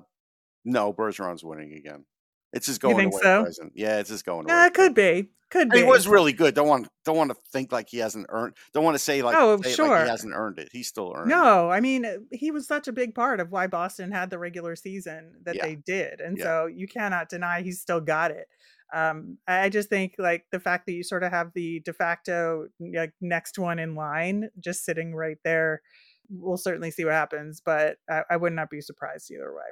no, 0.64 0.94
Bergeron's 0.94 1.44
winning 1.44 1.74
again. 1.74 2.06
It's 2.54 2.68
just 2.68 2.80
going 2.82 3.08
away 3.08 3.20
so? 3.22 3.44
present. 3.44 3.74
Yeah, 3.76 4.00
it's 4.00 4.10
just 4.10 4.26
going 4.26 4.48
Yeah, 4.48 4.60
away. 4.60 4.68
it 4.68 4.74
could 4.74 4.94
be. 4.94 5.30
Could 5.50 5.70
be. 5.70 5.80
he 5.80 5.84
was 5.84 6.08
really 6.08 6.34
good. 6.34 6.56
Don't 6.56 6.68
want 6.68 6.88
don't 7.06 7.16
want 7.18 7.30
to 7.30 7.38
think 7.52 7.72
like 7.72 7.88
he 7.90 7.98
hasn't 8.00 8.26
earned. 8.30 8.56
Don't 8.74 8.84
want 8.84 8.96
to 8.96 9.00
say 9.00 9.22
like, 9.22 9.36
Oh, 9.38 9.54
it 9.54 9.66
like 9.66 9.76
sure. 9.76 10.02
he 10.04 10.10
hasn't 10.10 10.34
earned 10.34 10.58
it. 10.58 10.70
He 10.72 10.82
still 10.82 11.14
earned 11.16 11.30
it. 11.30 11.36
No, 11.36 11.70
I 11.70 11.80
mean, 11.80 12.06
uh, 12.06 12.16
he 12.32 12.50
was 12.50 12.66
such 12.68 12.88
a 12.88 12.92
big 12.92 13.14
part 13.14 13.40
of 13.40 13.52
why 13.52 13.68
Boston 13.68 14.12
had 14.12 14.32
the 14.32 14.40
regular 14.40 14.76
season 14.76 15.34
that 15.44 15.56
Yeah. 15.56 15.66
they 15.68 15.76
did. 15.76 16.22
And 16.22 16.38
Yeah. 16.40 16.44
so 16.44 16.66
you 16.66 16.88
cannot 16.88 17.30
deny 17.30 17.62
he's 17.62 17.82
still 17.82 18.02
got 18.02 18.32
it. 18.32 18.48
Um, 18.94 19.38
I 19.48 19.66
I 19.66 19.70
just 19.70 19.90
think 19.90 20.16
like 20.18 20.46
the 20.52 20.60
fact 20.60 20.86
that 20.88 20.94
you 20.94 21.04
sort 21.04 21.24
of 21.24 21.32
have 21.32 21.52
the 21.54 21.82
de 21.82 21.94
facto 21.94 22.68
like 22.80 23.14
next 23.22 23.60
one 23.60 23.78
in 23.80 23.94
line 23.96 24.50
just 24.60 24.84
sitting 24.86 25.14
right 25.14 25.38
there, 25.44 25.82
we'll 26.30 26.58
certainly 26.58 26.90
see 26.90 27.06
what 27.06 27.14
happens, 27.14 27.62
but 27.64 27.98
I, 28.10 28.24
I 28.32 28.38
would 28.38 28.54
not 28.54 28.72
be 28.72 28.82
surprised 28.82 29.30
either 29.32 29.54
way. 29.54 29.70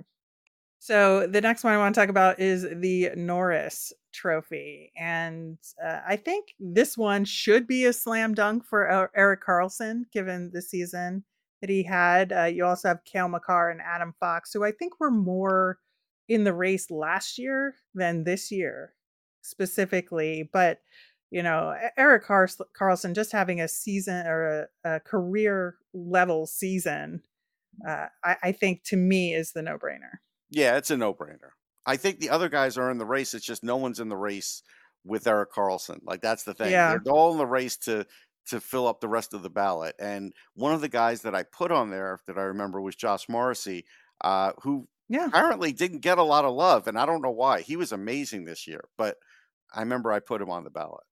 So 0.84 1.28
the 1.28 1.42
next 1.42 1.64
one 1.64 1.74
I 1.74 1.78
want 1.78 1.94
to 1.94 2.02
talk 2.02 2.10
about 2.10 2.40
is 2.40 2.64
the 2.64 3.12
Norris 3.16 3.94
Trophy, 4.12 4.92
and 4.98 5.60
uh, 5.82 6.00
I 6.08 6.16
think 6.16 6.56
this 6.60 6.98
one 6.98 7.24
should 7.24 7.68
be 7.68 7.86
a 7.86 7.94
slam 7.94 8.34
dunk 8.34 8.66
for 8.66 9.12
Erik 9.16 9.44
Karlsson, 9.46 10.06
given 10.12 10.50
the 10.52 10.62
season 10.64 11.24
that 11.62 11.70
he 11.70 11.84
had. 11.84 12.34
Uh, 12.34 12.46
you 12.46 12.66
also 12.66 12.88
have 12.88 13.06
Cale 13.06 13.28
Makar 13.28 13.70
and 13.70 13.80
Adam 13.80 14.16
Fox, 14.20 14.54
who 14.54 14.64
I 14.64 14.72
think 14.72 15.00
were 15.00 15.12
more 15.12 15.78
in 16.28 16.46
the 16.46 16.54
race 16.54 16.90
last 16.90 17.38
year 17.38 17.76
than 17.94 18.24
this 18.24 18.50
year 18.52 18.94
specifically. 19.44 20.50
But 20.52 20.80
you 21.30 21.44
know, 21.44 21.76
Erik 21.96 22.24
Car- 22.24 22.50
Karlsson 22.76 23.14
just 23.14 23.32
having 23.32 23.62
a 23.62 23.68
season 23.68 24.26
or 24.26 24.68
a, 24.84 24.96
a 24.96 25.00
career 25.00 25.76
level 25.94 26.48
season, 26.48 27.22
uh, 27.88 28.08
I, 28.24 28.38
I 28.42 28.52
think 28.52 28.82
to 28.86 28.96
me 28.98 29.36
is 29.36 29.52
the 29.52 29.62
no 29.62 29.78
brainer. 29.78 30.18
Yeah, 30.52 30.78
it's 30.78 30.92
a 30.92 30.98
no 30.98 31.14
brainer. 31.14 31.52
I 31.86 31.98
think 31.98 32.20
the 32.20 32.30
other 32.30 32.50
guys 32.50 32.78
are 32.78 32.92
in 32.92 32.98
the 33.00 33.06
race. 33.06 33.34
It's 33.34 33.46
just 33.46 33.64
no 33.64 33.78
one's 33.78 34.00
in 34.00 34.10
the 34.10 34.18
race 34.18 34.62
with 35.04 35.26
Erik 35.26 35.52
Karlsson. 35.52 36.00
Like 36.04 36.22
that's 36.22 36.44
the 36.44 36.54
thing. 36.54 36.72
Yeah. 36.72 36.98
They're 37.04 37.14
all 37.14 37.32
in 37.32 37.38
the 37.40 37.46
race 37.48 37.78
to 37.78 38.06
to 38.48 38.60
fill 38.60 38.88
up 38.88 39.00
the 39.00 39.08
rest 39.08 39.34
of 39.34 39.44
the 39.44 39.50
ballot. 39.50 39.96
And 40.00 40.34
one 40.56 40.74
of 40.74 40.82
the 40.82 40.90
guys 40.90 41.22
that 41.22 41.34
I 41.36 41.44
put 41.44 41.72
on 41.72 41.90
there 41.90 42.20
that 42.28 42.38
I 42.38 42.44
remember 42.44 42.82
was 42.82 42.96
Josh 42.96 43.30
Morrissey, 43.30 43.86
uh, 44.22 44.52
who 44.62 44.88
Yeah. 45.10 45.28
apparently 45.28 45.72
didn't 45.72 46.00
get 46.00 46.18
a 46.18 46.24
lot 46.24 46.46
of 46.46 46.54
love, 46.54 46.88
and 46.88 46.98
I 46.98 47.06
don't 47.06 47.22
know 47.22 47.32
why. 47.32 47.62
He 47.62 47.76
was 47.76 47.92
amazing 47.92 48.46
this 48.46 48.68
year, 48.68 48.84
but 48.98 49.18
I 49.74 49.80
remember 49.82 50.12
I 50.12 50.20
put 50.20 50.42
him 50.42 50.50
on 50.50 50.64
the 50.64 50.70
ballot. 50.72 51.04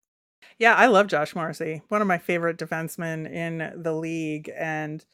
Yeah, 0.58 0.74
I 0.74 0.88
love 0.88 1.08
Josh 1.08 1.36
Morrissey, 1.36 1.82
one 1.90 2.02
of 2.02 2.08
my 2.08 2.18
favorite 2.18 2.58
defensemen 2.58 3.32
in 3.32 3.74
the 3.82 3.94
league. 3.94 4.52
And 4.58 5.06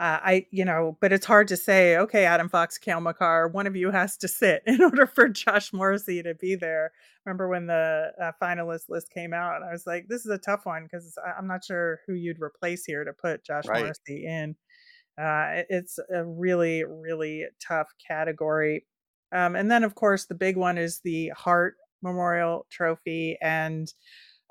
uh, 0.00 0.18
I, 0.22 0.46
you 0.50 0.64
know, 0.64 0.96
but 1.02 1.12
it's 1.12 1.26
hard 1.26 1.46
to 1.48 1.58
say, 1.58 1.98
okay, 1.98 2.24
Adam 2.24 2.48
Fox, 2.48 2.78
Cale 2.78 3.02
Makar, 3.02 3.48
one 3.48 3.66
of 3.66 3.76
you 3.76 3.90
has 3.90 4.16
to 4.16 4.28
sit 4.28 4.62
in 4.66 4.82
order 4.82 5.06
for 5.06 5.28
Josh 5.28 5.74
Morrissey 5.74 6.22
to 6.22 6.34
be 6.34 6.54
there. 6.54 6.92
Remember 7.26 7.48
when 7.48 7.66
the 7.66 8.10
uh, 8.18 8.32
finalist 8.42 8.88
list 8.88 9.12
came 9.12 9.34
out? 9.34 9.62
I 9.62 9.70
was 9.70 9.86
like, 9.86 10.06
this 10.08 10.24
is 10.24 10.30
a 10.30 10.38
tough 10.38 10.64
one 10.64 10.84
because 10.84 11.18
I'm 11.38 11.46
not 11.46 11.66
sure 11.66 12.00
who 12.06 12.14
you'd 12.14 12.40
replace 12.40 12.86
here 12.86 13.04
to 13.04 13.12
put 13.12 13.44
Josh 13.44 13.66
Right. 13.68 13.80
Morrissey 13.82 14.24
in. 14.24 14.56
Uh, 15.20 15.64
it's 15.68 15.98
a 16.10 16.24
really, 16.24 16.82
really 16.84 17.44
tough 17.62 17.88
category. 18.08 18.86
Um, 19.32 19.54
and 19.54 19.70
then, 19.70 19.84
of 19.84 19.96
course, 19.96 20.24
the 20.24 20.34
big 20.34 20.56
one 20.56 20.78
is 20.78 21.00
the 21.04 21.30
Hart 21.36 21.74
Memorial 22.02 22.64
Trophy. 22.70 23.36
And 23.42 23.92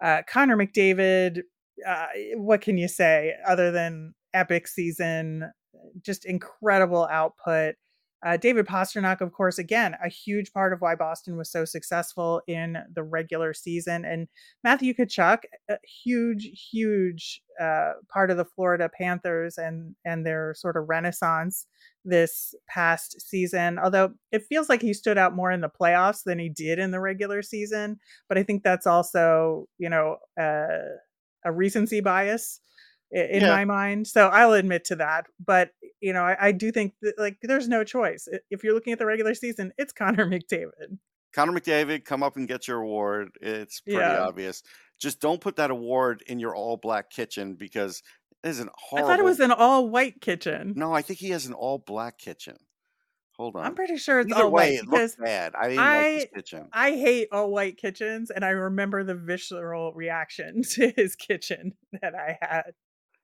uh, 0.04 0.22
Connor 0.32 0.58
McDavid, 0.58 1.42
uh, 1.88 2.08
what 2.36 2.62
can 2.62 2.78
you 2.78 2.88
say 2.88 3.34
other 3.48 3.72
than 3.72 4.14
epic 4.34 4.68
season, 4.68 5.52
just 6.02 6.26
incredible 6.26 7.08
output. 7.12 7.76
Uh, 8.26 8.36
David 8.36 8.68
Pastrnak, 8.68 9.22
of 9.22 9.32
course, 9.32 9.58
again, 9.60 9.96
a 10.04 10.10
huge 10.10 10.52
part 10.52 10.74
of 10.74 10.82
why 10.82 10.94
Boston 10.94 11.38
was 11.38 11.50
so 11.50 11.64
successful 11.64 12.42
in 12.48 12.78
the 12.94 13.04
regular 13.04 13.54
season. 13.54 14.04
And 14.04 14.28
Matthew 14.62 14.94
Tkachuk, 14.94 15.40
a 15.70 15.78
huge, 16.04 16.68
huge 16.70 17.42
uh, 17.62 17.94
part 18.12 18.30
of 18.30 18.36
the 18.36 18.44
Florida 18.44 18.90
Panthers 18.90 19.58
and 19.58 19.96
and 20.04 20.26
their 20.26 20.54
sort 20.54 20.76
of 20.76 20.90
renaissance 20.90 21.66
this 22.04 22.54
past 22.68 23.22
season. 23.22 23.80
Although 23.80 24.12
it 24.34 24.44
feels 24.50 24.68
like 24.68 24.82
he 24.82 24.94
stood 24.94 25.18
out 25.18 25.36
more 25.36 25.52
in 25.52 25.62
the 25.62 25.70
playoffs 25.70 26.24
than 26.26 26.40
he 26.40 26.50
did 26.50 26.78
in 26.78 26.92
the 26.92 27.00
regular 27.00 27.42
season. 27.42 28.00
But 28.28 28.38
I 28.38 28.44
think 28.44 28.64
that's 28.64 28.88
also, 28.88 29.68
you 29.78 29.90
know, 29.90 30.18
uh, 30.38 30.98
a 31.46 31.54
recency 31.54 32.02
bias 32.02 32.60
in 33.12 33.42
Yeah. 33.42 33.50
my 33.50 33.66
mind. 33.66 34.08
So 34.08 34.28
I'll 34.28 34.54
admit 34.54 34.86
to 34.86 34.96
that. 34.98 35.26
But 35.44 35.72
you 36.02 36.14
know, 36.14 36.24
I, 36.24 36.48
I 36.48 36.52
do 36.52 36.72
think 36.72 36.94
that 37.02 37.16
like 37.18 37.38
there's 37.42 37.68
no 37.68 37.84
choice. 37.84 38.28
If 38.50 38.64
you're 38.64 38.74
looking 38.74 38.94
at 38.94 39.00
the 39.00 39.06
regular 39.06 39.34
season, 39.34 39.74
it's 39.78 39.94
Connor 39.94 40.26
McDavid. 40.30 40.98
Connor 41.34 41.52
McDavid, 41.54 42.06
come 42.06 42.24
up 42.24 42.38
and 42.38 42.48
get 42.48 42.68
your 42.68 42.80
award. 42.82 43.30
It's 43.42 43.82
pretty 43.82 44.00
Yeah. 44.00 44.22
obvious. 44.22 44.64
Just 45.00 45.22
don't 45.22 45.40
put 45.40 45.56
that 45.58 45.72
award 45.72 46.24
in 46.28 46.40
your 46.40 46.56
all 46.56 46.76
black 46.78 47.10
kitchen 47.10 47.56
because 47.56 48.02
it 48.44 48.50
isn't 48.50 48.70
I 48.94 49.02
thought 49.02 49.20
it 49.20 49.26
was 49.26 49.40
an 49.40 49.52
all 49.52 49.90
white 49.90 50.22
kitchen. 50.22 50.74
No, 50.76 50.92
I 50.94 51.02
think 51.02 51.20
he 51.20 51.30
has 51.30 51.46
an 51.46 51.54
all 51.54 51.78
black 51.78 52.18
kitchen. 52.18 52.56
Hold 53.38 53.56
on. 53.56 53.64
I'm 53.66 53.76
pretty 53.76 53.96
sure 53.98 54.20
it's 54.20 54.32
Either 54.34 54.44
all 54.46 54.52
way, 54.52 54.76
white 54.76 54.84
it 54.84 54.88
looks 54.90 55.16
bad. 55.16 55.56
I 55.56 55.70
didn't 55.70 55.78
like 55.86 56.06
his 56.16 56.26
kitchen. 56.36 56.70
I 56.74 56.92
hate 56.92 57.30
all 57.32 57.50
white 57.52 57.78
kitchens, 57.78 58.32
and 58.32 58.44
I 58.44 58.50
remember 58.50 59.06
the 59.06 59.16
visceral 59.16 59.94
reaction 59.94 60.62
to 60.72 60.92
his 60.96 61.16
kitchen 61.16 61.74
that 62.02 62.16
I 62.16 62.38
had. 62.42 62.72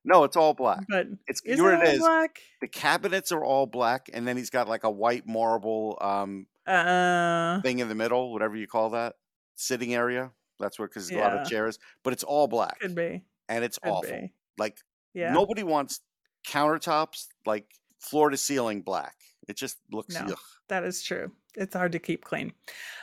No, 0.08 0.24
it's 0.24 0.38
all 0.38 0.54
black. 0.54 0.86
But 0.88 1.08
It's 1.28 1.42
is 1.44 1.58
you 1.58 1.64
know 1.64 1.70
it 1.72 1.76
all 1.88 1.94
is. 1.94 2.00
black? 2.00 2.40
The 2.62 2.68
cabinets 2.68 3.32
are 3.32 3.44
all 3.44 3.66
black, 3.66 4.10
and 4.14 4.28
then 4.28 4.38
he's 4.38 4.50
got 4.52 4.70
like 4.70 4.84
a 4.84 4.90
white 4.92 5.28
marble 5.28 5.98
um 6.00 6.46
Uh, 6.68 7.60
thing 7.62 7.80
in 7.80 7.90
the 7.90 7.96
middle, 7.96 8.32
whatever 8.32 8.56
you 8.56 8.68
call 8.68 8.92
that, 8.92 9.16
sitting 9.56 9.94
area. 9.96 10.32
That's 10.60 10.80
where 10.80 10.88
because 10.88 11.12
a 11.12 11.18
lot 11.18 11.34
of 11.34 11.48
chairs, 11.50 11.80
but 12.04 12.14
it's 12.14 12.24
all 12.24 12.48
black, 12.48 12.80
could 12.80 12.96
be. 12.96 13.24
and 13.50 13.64
it's 13.64 13.78
Could 13.80 13.90
awful. 13.90 14.12
be. 14.12 14.32
Like 14.58 14.78
Yeah. 15.14 15.34
nobody 15.34 15.64
wants 15.64 16.00
countertops 16.48 17.28
like 17.46 17.66
floor 18.00 18.30
to 18.30 18.38
ceiling 18.38 18.82
black. 18.82 19.16
It 19.48 19.58
just 19.58 19.78
looks 19.92 20.14
No. 20.16 20.28
ugh. 20.32 20.38
That 20.70 20.84
is 20.84 21.04
true. 21.04 21.32
It's 21.56 21.76
hard 21.76 21.92
to 21.94 22.00
keep 22.00 22.24
clean. 22.24 22.54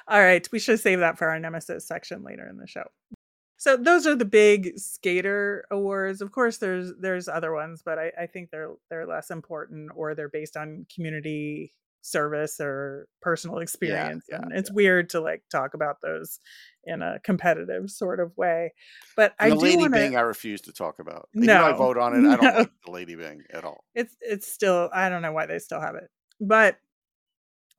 All 0.09 0.21
right, 0.21 0.47
we 0.53 0.59
should 0.59 0.81
save 0.81 0.99
that 1.01 1.19
for 1.19 1.29
our 1.29 1.39
nemesis 1.39 1.87
section 1.87 2.23
later 2.23 2.47
in 2.49 2.57
the 2.59 2.67
show. 2.67 2.85
So 3.63 3.77
those 3.77 4.09
are 4.09 4.17
the 4.17 4.25
big 4.25 4.77
skater 4.77 5.65
awards. 5.71 6.21
Of 6.21 6.33
course, 6.33 6.59
there's 6.59 6.93
there's 6.99 7.29
other 7.29 7.53
ones, 7.55 7.81
but 7.85 7.97
I, 7.97 8.11
I 8.23 8.27
think 8.27 8.51
they're 8.51 8.73
they're 8.91 9.07
less 9.07 9.31
important 9.31 9.93
or 9.95 10.17
they're 10.17 10.29
based 10.29 10.57
on 10.57 10.85
community 10.93 11.73
service 12.01 12.59
or 12.59 13.07
personal 13.21 13.59
experience. 13.61 14.25
yeah, 14.29 14.41
and 14.43 14.53
it's 14.53 14.73
weird 14.73 15.11
to 15.11 15.21
like 15.21 15.45
talk 15.49 15.75
about 15.75 16.01
those 16.01 16.41
in 16.83 17.03
a 17.03 17.21
competitive 17.23 17.89
sort 17.89 18.19
of 18.19 18.37
way. 18.37 18.73
But 19.15 19.33
And 19.39 19.53
I 19.53 19.55
the 19.55 19.61
do 19.61 19.63
Lady 19.63 19.77
want 19.77 19.93
Byng. 19.93 20.17
I 20.17 20.23
refuse 20.23 20.61
to 20.63 20.73
talk 20.73 20.99
about. 20.99 21.29
Even 21.37 21.47
though 21.47 21.65
I 21.65 21.73
vote 21.73 21.99
on 21.99 22.15
it. 22.15 22.29
I 22.29 22.35
don't 22.35 22.43
No. 22.43 22.59
like 22.63 22.71
the 22.85 22.91
Lady 22.91 23.15
Byng 23.15 23.45
at 23.53 23.65
all. 23.65 23.85
it's 23.95 24.17
it's 24.21 24.51
still 24.53 24.91
I 24.93 25.09
don't 25.09 25.23
know 25.23 25.31
why 25.33 25.47
they 25.47 25.61
still 25.61 25.81
have 25.81 25.95
it. 25.95 26.11
But 26.41 26.79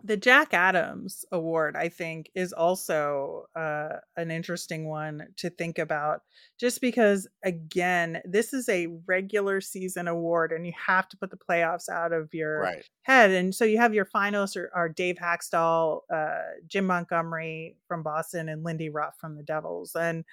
the 0.06 0.18
Jack 0.18 0.54
Adams 0.54 1.24
Award, 1.32 1.78
I 1.78 1.88
think, 1.88 2.30
is 2.36 2.52
also 2.52 3.46
uh, 3.56 4.00
an 4.18 4.32
interesting 4.32 4.90
one 4.90 5.28
to 5.38 5.50
think 5.50 5.80
about, 5.80 6.24
just 6.60 6.82
because, 6.82 7.26
again, 7.44 8.22
this 8.26 8.52
is 8.54 8.68
a 8.68 8.88
regular 9.06 9.62
season 9.62 10.10
award, 10.10 10.52
and 10.52 10.68
you 10.68 10.74
have 10.76 11.08
to 11.10 11.18
put 11.18 11.32
the 11.32 11.38
playoffs 11.38 11.88
out 11.88 12.12
of 12.12 12.34
your 12.34 12.60
Right. 12.60 12.86
head. 13.04 13.32
And 13.32 13.56
so 13.56 13.64
you 13.64 13.78
have 13.78 13.94
your 13.94 14.06
finalists 14.06 14.58
are, 14.58 14.70
are 14.76 14.90
Dave 14.90 15.16
Hakstol, 15.16 16.02
uh, 16.14 16.42
Jim 16.68 16.86
Montgomery 16.86 17.78
from 17.88 18.04
Boston, 18.04 18.50
and 18.50 18.64
Lindy 18.64 18.90
Ruff 18.90 19.16
from 19.20 19.38
the 19.38 19.44
Devils. 19.44 19.96
And 19.96 20.26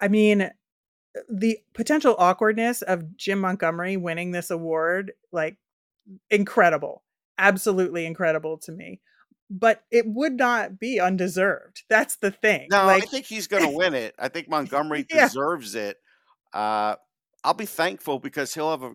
I 0.00 0.06
mean, 0.06 0.50
the 1.28 1.58
potential 1.74 2.14
awkwardness 2.16 2.82
of 2.82 3.16
Jim 3.16 3.40
Montgomery 3.40 3.96
winning 3.96 4.30
this 4.30 4.52
award, 4.52 5.12
like 5.32 5.56
incredible, 6.30 7.02
absolutely 7.38 8.04
incredible 8.06 8.58
to 8.58 8.72
me. 8.72 9.00
But 9.50 9.82
it 9.90 10.04
would 10.06 10.34
not 10.34 10.78
be 10.78 11.00
undeserved. 11.00 11.84
That's 11.88 12.16
the 12.16 12.30
thing. 12.30 12.68
No, 12.70 12.84
like, 12.84 13.02
I 13.04 13.06
think 13.06 13.24
he's 13.24 13.46
going 13.46 13.62
to 13.70 13.74
win 13.76 13.94
it. 13.94 14.14
I 14.18 14.28
think 14.28 14.48
Montgomery 14.48 15.06
Yeah. 15.10 15.26
deserves 15.28 15.74
it. 15.74 15.96
Uh, 16.52 16.96
I'll 17.44 17.54
be 17.54 17.64
thankful 17.66 18.18
because 18.18 18.52
he'll 18.52 18.70
have 18.70 18.82
a, 18.82 18.92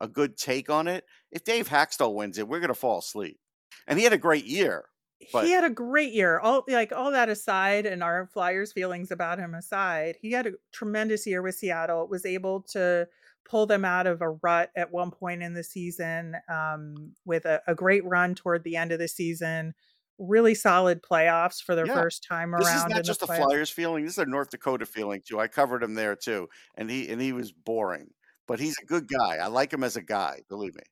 a 0.00 0.08
good 0.08 0.36
take 0.36 0.68
on 0.68 0.88
it. 0.88 1.04
If 1.30 1.44
Dave 1.44 1.68
Hakstol 1.68 2.14
wins 2.14 2.38
it, 2.38 2.48
we're 2.48 2.58
going 2.60 2.68
to 2.68 2.74
fall 2.74 2.98
asleep. 2.98 3.38
And 3.86 3.96
he 3.98 4.04
had 4.04 4.12
a 4.12 4.18
great 4.18 4.46
year. 4.46 4.86
but- 5.32 5.44
he 5.44 5.52
had 5.52 5.62
a 5.64 5.70
great 5.70 6.12
year. 6.12 6.40
All 6.40 6.64
like 6.66 6.90
all 6.92 7.12
that 7.12 7.28
aside, 7.28 7.86
and 7.86 8.02
our 8.02 8.28
Flyers 8.32 8.72
feelings 8.72 9.12
about 9.12 9.38
him 9.38 9.54
aside, 9.54 10.16
he 10.20 10.32
had 10.32 10.46
a 10.48 10.52
tremendous 10.72 11.24
year 11.26 11.40
with 11.42 11.54
Seattle. 11.54 12.08
Was 12.08 12.26
able 12.26 12.62
to 12.72 13.06
pull 13.44 13.66
them 13.66 13.84
out 13.84 14.06
of 14.06 14.20
a 14.22 14.30
rut 14.30 14.70
at 14.76 14.92
one 14.92 15.10
point 15.10 15.42
in 15.42 15.54
the 15.54 15.64
season 15.64 16.36
um, 16.48 17.12
with 17.24 17.44
a, 17.44 17.62
a 17.66 17.74
great 17.74 18.04
run 18.04 18.34
toward 18.34 18.64
the 18.64 18.76
end 18.76 18.92
of 18.92 18.98
the 18.98 19.08
season. 19.08 19.74
Really 20.18 20.54
solid 20.54 21.02
playoffs 21.02 21.62
for 21.62 21.74
their 21.74 21.86
Yeah. 21.86 21.94
first 21.94 22.24
time 22.28 22.54
around. 22.54 22.62
This 22.64 22.74
is 22.74 22.86
not 22.86 22.96
the 22.98 23.02
just 23.02 23.22
a 23.22 23.26
playoffs. 23.26 23.44
Flyers 23.44 23.70
feeling. 23.70 24.04
This 24.04 24.14
is 24.14 24.18
a 24.18 24.26
North 24.26 24.50
Dakota 24.50 24.86
feeling 24.86 25.22
too. 25.26 25.40
I 25.40 25.48
covered 25.48 25.82
him 25.82 25.94
there 25.94 26.14
too, 26.16 26.48
and 26.76 26.88
he 26.88 27.08
and 27.08 27.20
he 27.20 27.32
was 27.32 27.50
boring, 27.52 28.10
but 28.46 28.60
he's 28.60 28.76
a 28.82 28.86
good 28.86 29.08
guy. 29.08 29.36
I 29.36 29.48
like 29.48 29.72
him 29.72 29.82
as 29.84 29.96
a 29.96 30.02
guy. 30.02 30.40
Believe 30.48 30.74
me. 30.76 30.82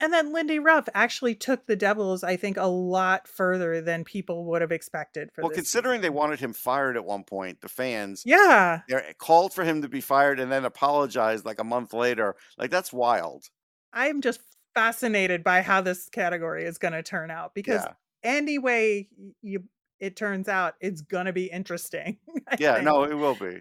And 0.00 0.12
then 0.12 0.32
Lindy 0.32 0.58
Ruff 0.58 0.88
actually 0.94 1.34
took 1.34 1.66
the 1.66 1.76
Devils, 1.76 2.24
I 2.24 2.36
think, 2.36 2.56
a 2.56 2.64
lot 2.66 3.28
further 3.28 3.82
than 3.82 4.02
people 4.04 4.46
would 4.46 4.62
have 4.62 4.72
expected 4.72 5.30
for 5.34 5.42
Well, 5.42 5.50
considering 5.50 6.00
they 6.00 6.08
wanted 6.10 6.40
him 6.40 6.54
fired 6.54 6.96
at 6.96 7.04
one 7.04 7.22
point, 7.24 7.60
the 7.60 7.68
fans 7.68 8.22
Yeah. 8.24 8.80
they 8.88 9.14
called 9.18 9.52
for 9.52 9.62
him 9.64 9.82
to 9.82 9.88
be 9.88 10.00
fired 10.00 10.40
and 10.40 10.50
then 10.50 10.64
apologized 10.64 11.44
like 11.44 11.58
a 11.60 11.64
month 11.64 11.92
later. 11.92 12.34
Like 12.56 12.70
that's 12.70 12.92
wild. 12.92 13.50
I'm 13.92 14.20
just 14.22 14.40
fascinated 14.74 15.44
by 15.44 15.62
how 15.62 15.80
this 15.82 16.08
category 16.08 16.64
is 16.64 16.78
going 16.78 16.92
to 16.94 17.02
turn 17.02 17.30
out 17.30 17.54
because 17.54 17.82
Yeah. 17.84 17.92
any 18.22 18.58
way 18.58 19.08
you 19.42 19.64
it 19.98 20.16
turns 20.16 20.48
out 20.48 20.76
it's 20.80 21.02
going 21.02 21.26
to 21.26 21.32
be 21.32 21.44
interesting. 21.46 22.16
Yeah, 22.58 22.74
think, 22.76 22.84
no, 22.86 23.04
it 23.04 23.12
will 23.14 23.34
be. 23.34 23.60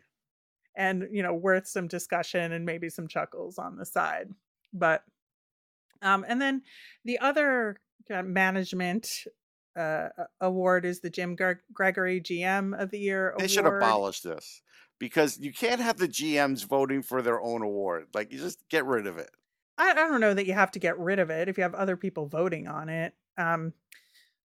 and 0.75 1.07
you 1.11 1.21
know 1.21 1.33
worth 1.33 1.67
some 1.67 1.87
discussion 1.89 2.53
and 2.53 2.65
maybe 2.65 2.89
some 2.89 3.07
chuckles 3.09 3.57
on 3.57 3.75
the 3.75 3.85
side. 3.85 4.29
But 4.71 5.03
um 6.01 6.25
and 6.27 6.41
then 6.41 6.61
the 7.05 7.19
other 7.19 7.79
kind 8.07 8.19
of 8.21 8.25
management 8.27 9.07
uh 9.77 10.09
award 10.41 10.85
is 10.85 10.99
the 11.01 11.09
Jim 11.09 11.35
Gre- 11.35 11.61
Gregory 11.73 12.21
GM 12.21 12.79
of 12.79 12.89
the 12.91 12.99
year 12.99 13.33
They 13.37 13.47
should 13.47 13.65
abolish 13.65 14.21
this 14.21 14.61
because 14.97 15.37
you 15.39 15.53
can't 15.53 15.79
have 15.81 15.97
the 15.97 16.07
GMs 16.07 16.65
voting 16.65 17.01
for 17.01 17.21
their 17.21 17.41
own 17.41 17.61
award. 17.61 18.07
Like 18.13 18.31
you 18.33 18.39
just 18.39 18.67
get 18.69 18.85
rid 18.85 19.07
of 19.07 19.17
it. 19.17 19.29
I, 19.77 19.91
I 19.91 19.93
don't 19.93 20.19
know 20.19 20.33
that 20.33 20.45
you 20.45 20.53
have 20.53 20.71
to 20.71 20.79
get 20.79 20.99
rid 20.99 21.19
of 21.19 21.29
it 21.29 21.47
if 21.47 21.57
you 21.57 21.63
have 21.63 21.73
other 21.75 21.95
people 21.95 22.27
voting 22.27 22.67
on 22.67 22.89
it. 22.89 23.13
Um, 23.37 23.71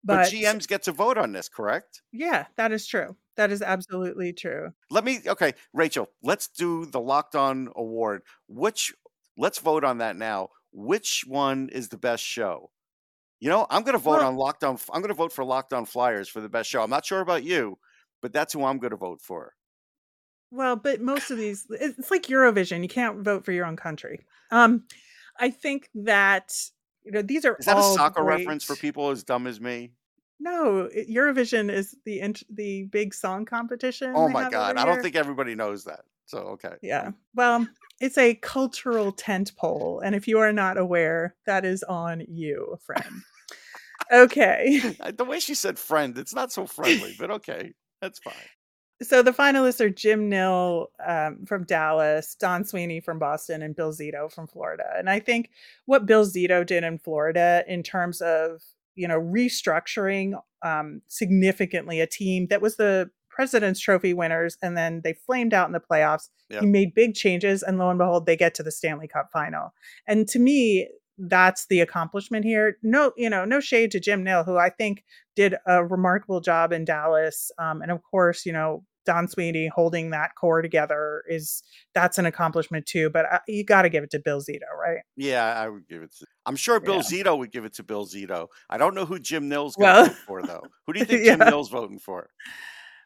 But, 0.04 0.24
But 0.24 0.32
GMs 0.32 0.68
get 0.68 0.82
to 0.82 0.92
vote 0.92 1.16
on 1.16 1.32
this, 1.32 1.48
correct? 1.48 2.02
yeah, 2.12 2.46
that 2.56 2.72
is 2.72 2.86
true. 2.86 3.16
That 3.36 3.50
is 3.50 3.62
absolutely 3.62 4.34
true. 4.34 4.74
Let 4.90 5.04
me 5.04 5.20
okay, 5.26 5.54
Rachel, 5.72 6.10
let's 6.22 6.48
do 6.48 6.84
the 6.84 7.00
Locked 7.00 7.34
On 7.34 7.70
Award. 7.74 8.22
Which 8.46 8.92
let's 9.38 9.58
vote 9.58 9.84
on 9.84 9.98
that 9.98 10.16
now. 10.16 10.50
Which 10.72 11.24
one 11.26 11.68
is 11.68 11.88
the 11.88 11.98
best 11.98 12.24
show? 12.24 12.70
You 13.40 13.48
know, 13.48 13.66
I'm 13.70 13.82
going 13.82 13.94
to 13.94 13.98
vote 13.98 14.18
Well- 14.18 14.28
on 14.28 14.36
Locked 14.36 14.64
On. 14.64 14.78
I'm 14.92 15.00
going 15.00 15.08
to 15.08 15.14
vote 15.14 15.32
for 15.32 15.44
Locked 15.44 15.72
On 15.72 15.84
Flyers 15.84 16.28
for 16.28 16.40
the 16.40 16.48
best 16.48 16.70
show. 16.70 16.82
I'm 16.82 16.90
not 16.90 17.04
sure 17.04 17.20
about 17.20 17.44
you, 17.44 17.78
but 18.20 18.32
that's 18.32 18.52
who 18.52 18.64
I'm 18.64 18.78
going 18.78 18.92
to 18.92 18.96
vote 18.96 19.20
for. 19.20 19.54
Well, 20.50 20.76
but 20.76 21.00
most 21.00 21.30
of 21.30 21.38
these 21.38 21.66
it's 21.70 22.10
like 22.10 22.24
Eurovision. 22.24 22.82
You 22.82 22.88
can't 22.88 23.24
vote 23.24 23.44
for 23.44 23.52
your 23.52 23.64
own 23.66 23.76
country. 23.76 24.20
Um 24.50 24.84
I 25.40 25.48
think 25.50 25.88
that 25.94 26.54
you 27.04 27.10
know 27.10 27.22
these 27.22 27.46
are 27.46 27.56
Is 27.56 27.64
that 27.64 27.78
a 27.78 27.82
soccer 27.82 28.22
reference 28.22 28.62
for 28.62 28.76
people 28.76 29.08
as 29.08 29.24
dumb 29.24 29.46
as 29.46 29.60
me? 29.60 29.92
No, 30.38 30.90
Eurovision 31.10 31.70
is 31.70 31.96
the 32.04 32.20
int- 32.20 32.42
the 32.54 32.84
big 32.84 33.14
song 33.14 33.46
competition. 33.46 34.12
Oh 34.14 34.28
my 34.28 34.50
god, 34.50 34.76
I 34.76 34.84
don't 34.84 35.00
think 35.00 35.16
everybody 35.16 35.54
knows 35.54 35.84
that. 35.84 36.00
So 36.26 36.38
okay. 36.38 36.74
Yeah. 36.82 37.12
Well, 37.34 37.66
it's 38.02 38.18
a 38.18 38.34
cultural 38.34 39.12
tent 39.12 39.56
pole, 39.56 40.02
and 40.04 40.16
if 40.16 40.26
you 40.26 40.40
are 40.40 40.52
not 40.52 40.76
aware, 40.76 41.36
that 41.46 41.64
is 41.64 41.84
on 41.84 42.24
you, 42.28 42.76
friend. 42.84 43.22
okay. 44.12 44.96
The 45.16 45.24
way 45.24 45.38
she 45.38 45.54
said 45.54 45.78
friend, 45.78 46.18
it's 46.18 46.34
not 46.34 46.52
so 46.52 46.66
friendly, 46.66 47.14
but 47.18 47.30
okay. 47.30 47.72
That's 48.00 48.18
fine. 48.18 48.34
So 49.02 49.22
the 49.22 49.30
finalists 49.30 49.80
are 49.80 49.88
Jim 49.88 50.28
Nill 50.28 50.88
um, 51.04 51.44
from 51.46 51.64
Dallas, 51.64 52.34
Don 52.34 52.64
Sweeney 52.64 53.00
from 53.00 53.20
Boston, 53.20 53.62
and 53.62 53.74
Bill 53.74 53.92
Zito 53.92 54.30
from 54.30 54.48
Florida. 54.48 54.84
And 54.96 55.08
I 55.08 55.20
think 55.20 55.50
what 55.86 56.04
Bill 56.04 56.26
Zito 56.26 56.66
did 56.66 56.82
in 56.82 56.98
Florida 56.98 57.64
in 57.68 57.84
terms 57.84 58.20
of 58.20 58.62
you 58.96 59.06
know 59.06 59.20
restructuring 59.20 60.34
um, 60.62 61.02
significantly 61.06 62.00
a 62.00 62.06
team 62.06 62.48
that 62.48 62.60
was 62.60 62.76
the 62.76 63.10
President's 63.34 63.80
Trophy 63.80 64.14
winners, 64.14 64.56
and 64.62 64.76
then 64.76 65.00
they 65.04 65.14
flamed 65.14 65.54
out 65.54 65.66
in 65.68 65.72
the 65.72 65.80
playoffs. 65.80 66.28
Yeah. 66.50 66.60
He 66.60 66.66
made 66.66 66.94
big 66.94 67.14
changes, 67.14 67.62
and 67.62 67.78
lo 67.78 67.88
and 67.90 67.98
behold, 67.98 68.26
they 68.26 68.36
get 68.36 68.54
to 68.56 68.62
the 68.62 68.70
Stanley 68.72 69.08
Cup 69.08 69.30
final. 69.32 69.72
And 70.06 70.28
to 70.28 70.38
me, 70.38 70.88
that's 71.18 71.66
the 71.66 71.80
accomplishment 71.80 72.44
here. 72.44 72.76
No, 72.82 73.12
you 73.16 73.30
know, 73.30 73.44
no 73.44 73.60
shade 73.60 73.90
to 73.92 74.00
Jim 74.00 74.22
Nill, 74.24 74.44
who 74.44 74.56
I 74.56 74.70
think 74.70 75.04
did 75.36 75.54
a 75.66 75.84
remarkable 75.84 76.40
job 76.40 76.72
in 76.72 76.84
Dallas. 76.84 77.50
Um, 77.58 77.82
and 77.82 77.90
of 77.90 78.00
course, 78.10 78.44
you 78.46 78.52
know, 78.52 78.84
Don 79.04 79.26
Sweeney 79.28 79.68
holding 79.74 80.10
that 80.10 80.30
core 80.40 80.62
together 80.62 81.22
is 81.28 81.62
that's 81.94 82.18
an 82.18 82.26
accomplishment 82.26 82.86
too. 82.86 83.10
But 83.10 83.26
uh, 83.32 83.38
you 83.48 83.64
got 83.64 83.82
to 83.82 83.88
give 83.88 84.04
it 84.04 84.10
to 84.12 84.20
Bill 84.20 84.40
Zito, 84.40 84.60
right? 84.80 84.98
Yeah, 85.16 85.44
I 85.44 85.68
would 85.68 85.88
give 85.88 86.02
it 86.02 86.12
to 86.20 86.26
I'm 86.46 86.54
sure 86.56 86.78
Bill 86.80 87.02
Yeah. 87.10 87.22
Zito 87.24 87.36
would 87.38 87.50
give 87.52 87.64
it 87.64 87.74
to 87.74 87.82
Bill 87.82 88.06
Zito. 88.06 88.46
I 88.70 88.78
don't 88.78 88.94
know 88.94 89.04
who 89.04 89.18
Jim 89.18 89.48
Nill's 89.48 89.74
gonna 89.76 90.02
Well- 90.02 90.08
for 90.26 90.42
though. 90.42 90.62
Who 90.86 90.92
do 90.92 91.00
you 91.00 91.04
think 91.06 91.24
Jim 91.24 91.40
Yeah. 91.40 91.50
Nill's 91.50 91.68
voting 91.68 91.98
for? 91.98 92.30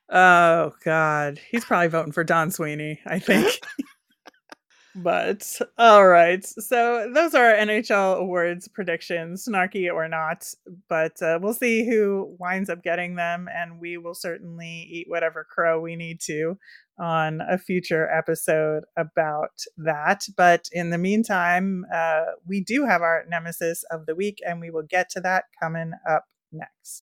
Oh 0.08 0.72
God, 0.84 1.40
he's 1.50 1.64
probably 1.64 1.88
voting 1.88 2.12
for 2.12 2.24
Don 2.24 2.50
Sweeney, 2.50 3.00
I 3.06 3.18
think. 3.18 3.60
but 4.94 5.60
all 5.76 6.06
right, 6.06 6.44
so 6.44 7.10
those 7.12 7.34
are 7.34 7.46
our 7.46 7.54
NHL 7.54 8.18
awards 8.18 8.68
predictions, 8.68 9.46
snarky 9.46 9.92
or 9.92 10.08
not. 10.08 10.48
But 10.88 11.20
uh, 11.20 11.38
we'll 11.42 11.54
see 11.54 11.84
who 11.84 12.36
winds 12.38 12.70
up 12.70 12.82
getting 12.82 13.16
them, 13.16 13.48
and 13.52 13.80
we 13.80 13.98
will 13.98 14.14
certainly 14.14 14.88
eat 14.90 15.06
whatever 15.08 15.44
crow 15.44 15.80
we 15.80 15.96
need 15.96 16.20
to 16.22 16.56
on 16.98 17.42
a 17.42 17.58
future 17.58 18.08
episode 18.10 18.84
about 18.96 19.60
that. 19.76 20.26
But 20.36 20.68
in 20.72 20.90
the 20.90 20.98
meantime, 20.98 21.84
uh, 21.92 22.24
we 22.46 22.62
do 22.62 22.86
have 22.86 23.02
our 23.02 23.24
nemesis 23.28 23.84
of 23.90 24.06
the 24.06 24.14
week, 24.14 24.38
and 24.46 24.60
we 24.60 24.70
will 24.70 24.86
get 24.88 25.10
to 25.10 25.20
that 25.20 25.44
coming 25.60 25.92
up 26.08 26.24
next. 26.52 27.05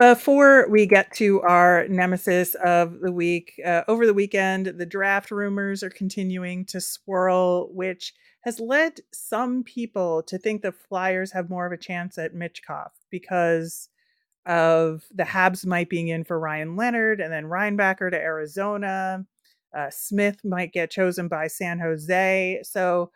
Before 0.00 0.68
we 0.68 0.86
get 0.86 1.14
to 1.14 1.40
our 1.42 1.86
nemesis 1.86 2.56
of 2.56 2.98
the 3.00 3.12
week, 3.12 3.60
uh, 3.64 3.82
over 3.86 4.06
the 4.06 4.14
weekend, 4.14 4.66
the 4.66 4.86
draft 4.86 5.30
rumors 5.30 5.84
are 5.84 5.90
continuing 5.90 6.64
to 6.66 6.80
swirl, 6.80 7.72
which 7.72 8.12
has 8.40 8.58
led 8.58 9.00
some 9.12 9.62
people 9.62 10.22
to 10.24 10.36
think 10.36 10.62
the 10.62 10.72
Flyers 10.72 11.30
have 11.30 11.48
more 11.48 11.64
of 11.64 11.72
a 11.72 11.76
chance 11.76 12.18
at 12.18 12.34
Michkov 12.34 12.90
because 13.08 13.88
of 14.46 15.04
the 15.14 15.22
Habs 15.22 15.64
might 15.64 15.88
being 15.88 16.08
in 16.08 16.24
for 16.24 16.40
Ryan 16.40 16.74
Leonard 16.74 17.20
and 17.20 17.32
then 17.32 17.44
Reinbacher 17.44 18.10
to 18.10 18.16
Arizona. 18.16 19.24
Uh, 19.74 19.90
Smith 19.90 20.44
might 20.44 20.72
get 20.72 20.90
chosen 20.90 21.28
by 21.28 21.46
San 21.46 21.78
Jose. 21.78 22.60
So, 22.64 23.12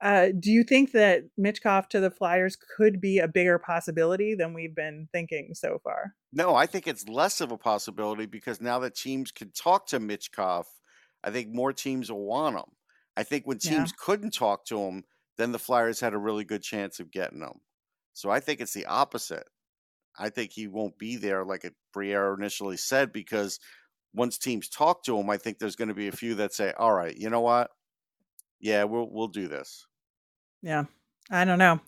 uh, 0.00 0.28
do 0.38 0.50
you 0.50 0.62
think 0.64 0.92
that 0.92 1.24
Michkov 1.38 1.88
to 1.88 2.00
the 2.00 2.10
Flyers 2.10 2.56
could 2.56 3.00
be 3.00 3.18
a 3.18 3.28
bigger 3.28 3.58
possibility 3.58 4.34
than 4.34 4.54
we've 4.54 4.74
been 4.74 5.08
thinking 5.12 5.54
so 5.54 5.80
far? 5.82 6.14
No, 6.32 6.54
I 6.54 6.66
think 6.66 6.86
it's 6.86 7.08
less 7.08 7.40
of 7.40 7.52
a 7.52 7.58
possibility 7.58 8.26
because 8.26 8.60
now 8.60 8.78
that 8.80 8.94
teams 8.94 9.30
can 9.32 9.50
talk 9.52 9.86
to 9.88 9.98
Michkov, 9.98 10.66
I 11.24 11.30
think 11.30 11.48
more 11.52 11.72
teams 11.72 12.10
will 12.10 12.24
want 12.24 12.56
him. 12.56 12.76
I 13.16 13.22
think 13.24 13.46
when 13.46 13.58
Yeah. 13.62 13.70
teams 13.70 13.92
couldn't 13.92 14.34
talk 14.34 14.64
to 14.66 14.78
him, 14.80 15.04
then 15.36 15.52
the 15.52 15.58
Flyers 15.58 16.00
had 16.00 16.14
a 16.14 16.18
really 16.18 16.44
good 16.44 16.62
chance 16.62 17.00
of 17.00 17.10
getting 17.10 17.40
him. 17.40 17.60
So 18.12 18.30
I 18.30 18.40
think 18.40 18.60
it's 18.60 18.74
the 18.74 18.86
opposite. 18.86 19.48
I 20.18 20.30
think 20.30 20.52
he 20.52 20.66
won't 20.68 20.98
be 20.98 21.16
there 21.16 21.44
like 21.44 21.70
Briere 21.92 22.34
initially 22.34 22.76
said 22.76 23.12
because 23.12 23.58
once 24.14 24.38
teams 24.38 24.68
talk 24.68 25.04
to 25.04 25.18
him, 25.18 25.30
I 25.30 25.36
think 25.38 25.58
there's 25.58 25.76
going 25.76 25.88
to 25.88 25.94
be 25.94 26.08
a 26.08 26.12
few 26.12 26.34
that 26.36 26.52
say, 26.54 26.72
"All 26.72 26.94
right, 26.94 27.16
you 27.16 27.30
know 27.30 27.40
what? 27.42 27.70
Yeah, 28.60 28.84
we'll 28.84 29.08
we'll 29.10 29.28
do 29.28 29.48
this." 29.48 29.86
Yeah, 30.62 30.84
I 31.30 31.44
don't 31.44 31.58
know. 31.58 31.80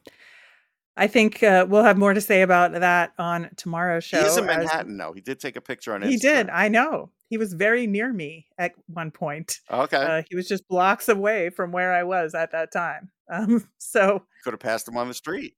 I 0.96 1.06
think 1.06 1.42
uh, 1.42 1.66
we'll 1.68 1.84
have 1.84 1.96
more 1.96 2.12
to 2.12 2.20
say 2.20 2.42
about 2.42 2.72
that 2.72 3.12
on 3.18 3.50
tomorrow's 3.56 4.04
show. 4.04 4.20
he 4.20 4.26
is 4.26 4.36
in 4.36 4.44
Manhattan, 4.46 4.98
though. 4.98 5.12
He 5.12 5.20
did 5.20 5.40
take 5.40 5.56
a 5.56 5.60
picture 5.60 5.94
on 5.94 6.02
Instagram. 6.02 6.10
He 6.10 6.16
did. 6.18 6.48
I 6.50 6.68
know. 6.68 7.10
He 7.28 7.38
was 7.38 7.52
very 7.54 7.86
near 7.86 8.12
me 8.12 8.46
at 8.58 8.72
one 8.86 9.10
point. 9.10 9.60
okay, 9.70 9.96
Uh, 9.96 10.22
he 10.28 10.34
was 10.36 10.48
just 10.48 10.66
blocks 10.68 11.08
away 11.08 11.48
from 11.50 11.70
where 11.72 11.92
I 11.92 12.02
was 12.02 12.34
at 12.34 12.50
that 12.52 12.72
time. 12.72 13.10
Um, 13.32 13.66
so 13.78 14.24
could 14.44 14.52
have 14.52 14.60
passed 14.60 14.88
him 14.88 14.96
on 14.96 15.08
the 15.08 15.14
street. 15.14 15.54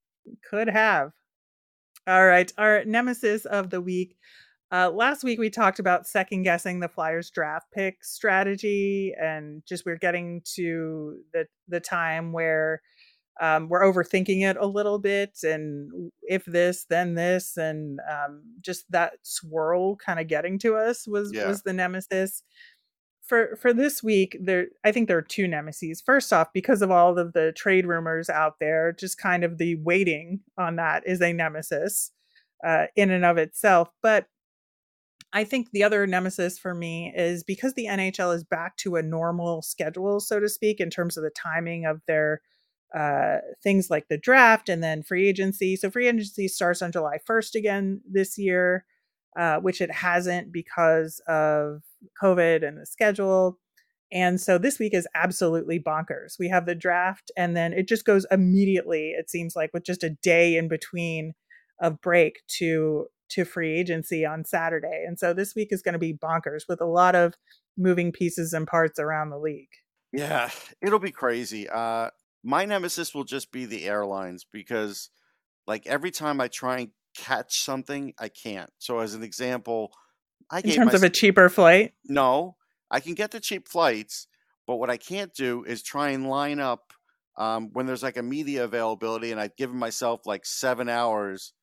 could 0.48 0.68
have. 0.68 1.12
All 2.06 2.26
right. 2.26 2.52
Our 2.58 2.84
nemesis 2.84 3.44
of 3.46 3.70
the 3.70 3.80
week. 3.80 4.16
Uh, 4.72 4.90
last 4.90 5.22
week 5.22 5.38
we 5.38 5.50
talked 5.50 5.78
about 5.78 6.06
second 6.06 6.44
guessing 6.44 6.80
the 6.80 6.88
Flyers 6.88 7.30
draft 7.30 7.66
pick 7.74 8.02
strategy, 8.02 9.12
and 9.20 9.62
just 9.68 9.84
we're 9.84 9.98
getting 9.98 10.40
to 10.54 11.18
the 11.34 11.46
the 11.68 11.80
time 11.80 12.32
where 12.32 12.80
um, 13.40 13.68
we're 13.68 13.82
overthinking 13.82 14.42
it 14.48 14.56
a 14.58 14.66
little 14.66 14.98
bit, 14.98 15.38
and 15.42 16.10
if 16.22 16.44
this, 16.46 16.86
then 16.88 17.14
this, 17.14 17.58
and 17.58 18.00
um, 18.10 18.42
just 18.62 18.84
that 18.90 19.12
swirl 19.22 19.96
kind 19.96 20.18
of 20.18 20.26
getting 20.26 20.58
to 20.60 20.74
us 20.76 21.06
was 21.06 21.30
Yeah. 21.34 21.48
was 21.48 21.62
the 21.62 21.74
nemesis. 21.74 22.42
For 23.22 23.56
for 23.60 23.74
this 23.74 24.02
week, 24.02 24.38
there 24.42 24.68
I 24.84 24.90
think 24.92 25.06
there 25.08 25.18
are 25.18 25.22
two 25.22 25.46
nemesis. 25.48 26.00
First 26.00 26.32
off, 26.32 26.48
because 26.54 26.80
of 26.80 26.90
all 26.90 27.18
of 27.18 27.34
the 27.34 27.52
trade 27.52 27.86
rumors 27.86 28.30
out 28.30 28.54
there, 28.58 28.92
just 28.92 29.18
kind 29.18 29.44
of 29.44 29.58
the 29.58 29.76
waiting 29.76 30.40
on 30.58 30.76
that 30.76 31.02
is 31.06 31.20
a 31.20 31.32
nemesis 31.34 32.10
uh, 32.66 32.86
in 32.96 33.10
and 33.10 33.24
of 33.24 33.36
itself. 33.38 33.90
But 34.02 34.26
I 35.32 35.44
think 35.44 35.70
the 35.70 35.82
other 35.84 36.06
nemesis 36.06 36.58
for 36.58 36.74
me 36.74 37.12
is 37.16 37.42
because 37.42 37.74
the 37.74 37.86
NHL 37.86 38.34
is 38.34 38.44
back 38.44 38.76
to 38.78 38.96
a 38.96 39.02
normal 39.02 39.62
schedule, 39.62 40.20
so 40.20 40.38
to 40.40 40.48
speak, 40.48 40.78
in 40.80 40.90
terms 40.90 41.16
of 41.16 41.24
the 41.24 41.30
timing 41.30 41.86
of 41.86 42.00
their 42.06 42.42
uh, 42.94 43.38
things 43.62 43.88
like 43.88 44.08
the 44.08 44.18
draft 44.18 44.68
and 44.68 44.82
then 44.82 45.02
free 45.02 45.26
agency. 45.26 45.76
So 45.76 45.90
free 45.90 46.08
agency 46.08 46.46
starts 46.48 46.82
on 46.82 46.92
July 46.92 47.18
1st 47.26 47.54
again 47.54 48.02
this 48.10 48.36
year, 48.36 48.84
uh, 49.34 49.56
which 49.60 49.80
it 49.80 49.90
hasn't 49.90 50.52
because 50.52 51.20
of 51.26 51.80
COVID 52.22 52.66
and 52.66 52.78
the 52.78 52.84
schedule. 52.84 53.58
And 54.12 54.38
so 54.38 54.58
this 54.58 54.78
week 54.78 54.92
is 54.92 55.08
absolutely 55.14 55.80
bonkers. 55.80 56.38
We 56.38 56.48
have 56.48 56.66
the 56.66 56.74
draft, 56.74 57.30
and 57.34 57.56
then 57.56 57.72
it 57.72 57.88
just 57.88 58.04
goes 58.04 58.26
immediately, 58.30 59.12
it 59.12 59.30
seems 59.30 59.56
like, 59.56 59.70
with 59.72 59.84
just 59.84 60.04
a 60.04 60.10
day 60.10 60.58
in 60.58 60.68
between 60.68 61.32
of 61.80 61.98
break 62.02 62.40
to 62.58 63.06
to 63.32 63.44
free 63.44 63.78
agency 63.78 64.24
on 64.24 64.44
Saturday. 64.44 65.04
And 65.06 65.18
so 65.18 65.32
this 65.32 65.54
week 65.54 65.68
is 65.70 65.82
going 65.82 65.94
to 65.94 65.98
be 65.98 66.14
bonkers 66.14 66.62
with 66.68 66.80
a 66.80 66.86
lot 66.86 67.14
of 67.14 67.34
moving 67.76 68.12
pieces 68.12 68.52
and 68.52 68.66
parts 68.66 68.98
around 68.98 69.30
the 69.30 69.38
league. 69.38 69.68
Yeah, 70.12 70.50
it'll 70.80 70.98
be 70.98 71.10
crazy. 71.10 71.68
Uh, 71.68 72.10
my 72.44 72.64
nemesis 72.64 73.14
will 73.14 73.24
just 73.24 73.50
be 73.50 73.64
the 73.64 73.86
airlines 73.86 74.44
because, 74.50 75.10
like, 75.66 75.86
every 75.86 76.10
time 76.10 76.40
I 76.40 76.48
try 76.48 76.80
and 76.80 76.90
catch 77.16 77.60
something, 77.60 78.12
I 78.18 78.28
can't. 78.28 78.70
So, 78.78 78.98
as 78.98 79.14
an 79.14 79.22
example, 79.22 79.92
I 80.50 80.60
In 80.60 80.70
terms 80.72 80.94
of 80.94 81.02
a 81.02 81.08
cheaper 81.08 81.48
flight, 81.48 81.94
no, 82.04 82.56
I 82.90 83.00
can 83.00 83.14
get 83.14 83.30
the 83.30 83.40
cheap 83.40 83.68
flights, 83.68 84.26
but 84.66 84.76
what 84.76 84.90
I 84.90 84.98
can't 84.98 85.32
do 85.32 85.64
is 85.64 85.82
try 85.82 86.10
and 86.10 86.28
line 86.28 86.60
up 86.60 86.92
um, 87.38 87.70
when 87.72 87.86
there's 87.86 88.02
like 88.02 88.18
a 88.18 88.22
media 88.22 88.64
availability, 88.64 89.32
and 89.32 89.40
I've 89.40 89.56
given 89.56 89.78
myself 89.78 90.26
like 90.26 90.44
seven 90.44 90.90
hours 90.90 91.54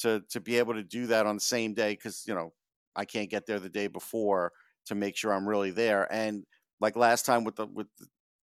to 0.00 0.22
to 0.30 0.40
be 0.40 0.58
able 0.58 0.74
to 0.74 0.82
do 0.82 1.06
that 1.08 1.26
on 1.26 1.36
the 1.36 1.40
same 1.40 1.74
day 1.74 1.92
because 1.92 2.24
you 2.26 2.34
know 2.34 2.52
I 2.96 3.04
can't 3.04 3.30
get 3.30 3.46
there 3.46 3.60
the 3.60 3.68
day 3.68 3.86
before 3.86 4.52
to 4.86 4.94
make 4.94 5.16
sure 5.16 5.32
I'm 5.32 5.48
really 5.48 5.70
there. 5.70 6.12
And 6.12 6.44
like 6.80 6.96
last 6.96 7.26
time 7.26 7.44
with 7.44 7.56
the 7.56 7.66
with 7.66 7.86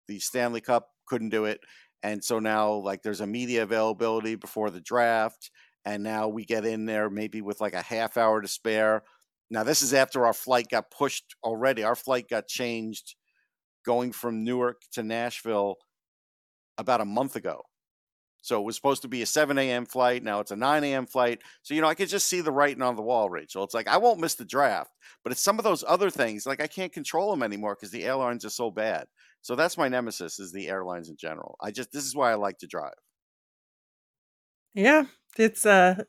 the- 0.08 0.18
Stanley 0.18 0.60
Cup, 0.60 0.88
couldn't 1.06 1.30
do 1.30 1.46
it, 1.46 1.60
and 2.02 2.22
so 2.22 2.38
now 2.38 2.72
like 2.72 3.02
there's 3.02 3.20
a 3.22 3.26
media 3.26 3.62
availability 3.62 4.34
before 4.34 4.70
the 4.70 4.80
draft, 4.80 5.50
and 5.86 6.02
now 6.02 6.28
we 6.28 6.44
get 6.44 6.66
in 6.66 6.84
there 6.86 7.08
maybe 7.10 7.40
with 7.40 7.60
like 7.60 7.74
a 7.74 7.82
half 7.82 8.16
hour 8.18 8.42
to 8.42 8.48
spare. 8.48 9.02
Now 9.50 9.62
this 9.64 9.82
is 9.82 9.94
after 9.94 10.26
our 10.26 10.34
flight 10.34 10.68
got 10.70 10.90
pushed 10.90 11.34
already. 11.44 11.82
Our 11.84 11.96
flight 11.96 12.28
got 12.28 12.46
changed 12.48 13.14
going 13.84 14.12
from 14.12 14.44
Newark 14.44 14.82
to 14.92 15.02
Nashville 15.02 15.76
about 16.78 17.00
a 17.00 17.04
month 17.06 17.36
ago. 17.36 17.62
So 18.42 18.60
it 18.60 18.64
was 18.64 18.76
supposed 18.76 19.02
to 19.02 19.08
be 19.08 19.22
a 19.22 19.26
7 19.26 19.56
a.m. 19.56 19.86
flight. 19.86 20.22
Now 20.22 20.40
it's 20.40 20.50
a 20.50 20.56
9 20.56 20.84
a.m. 20.84 21.06
flight. 21.06 21.40
So, 21.62 21.74
you 21.74 21.80
know, 21.80 21.86
I 21.86 21.94
could 21.94 22.08
just 22.08 22.28
see 22.28 22.40
the 22.40 22.52
writing 22.52 22.82
on 22.82 22.96
the 22.96 23.02
wall, 23.02 23.30
Rachel. 23.30 23.62
It's 23.62 23.72
like, 23.72 23.88
I 23.88 23.96
won't 23.96 24.20
miss 24.20 24.34
the 24.34 24.44
draft, 24.44 24.90
but 25.22 25.32
it's 25.32 25.40
some 25.40 25.58
of 25.58 25.64
those 25.64 25.84
other 25.86 26.10
things. 26.10 26.44
Like, 26.44 26.60
I 26.60 26.66
can't 26.66 26.92
control 26.92 27.30
them 27.30 27.44
anymore 27.44 27.76
because 27.76 27.92
the 27.92 28.04
airlines 28.04 28.44
are 28.44 28.50
so 28.50 28.70
bad. 28.70 29.06
So 29.42 29.54
that's 29.54 29.78
my 29.78 29.88
nemesis 29.88 30.40
is 30.40 30.52
the 30.52 30.68
airlines 30.68 31.08
in 31.08 31.16
general. 31.16 31.56
I 31.60 31.70
just, 31.70 31.92
this 31.92 32.04
is 32.04 32.16
why 32.16 32.32
I 32.32 32.34
like 32.34 32.58
to 32.58 32.66
drive. 32.66 32.92
Yeah. 34.74 35.04
It's, 35.38 35.64
uh, 35.64 36.02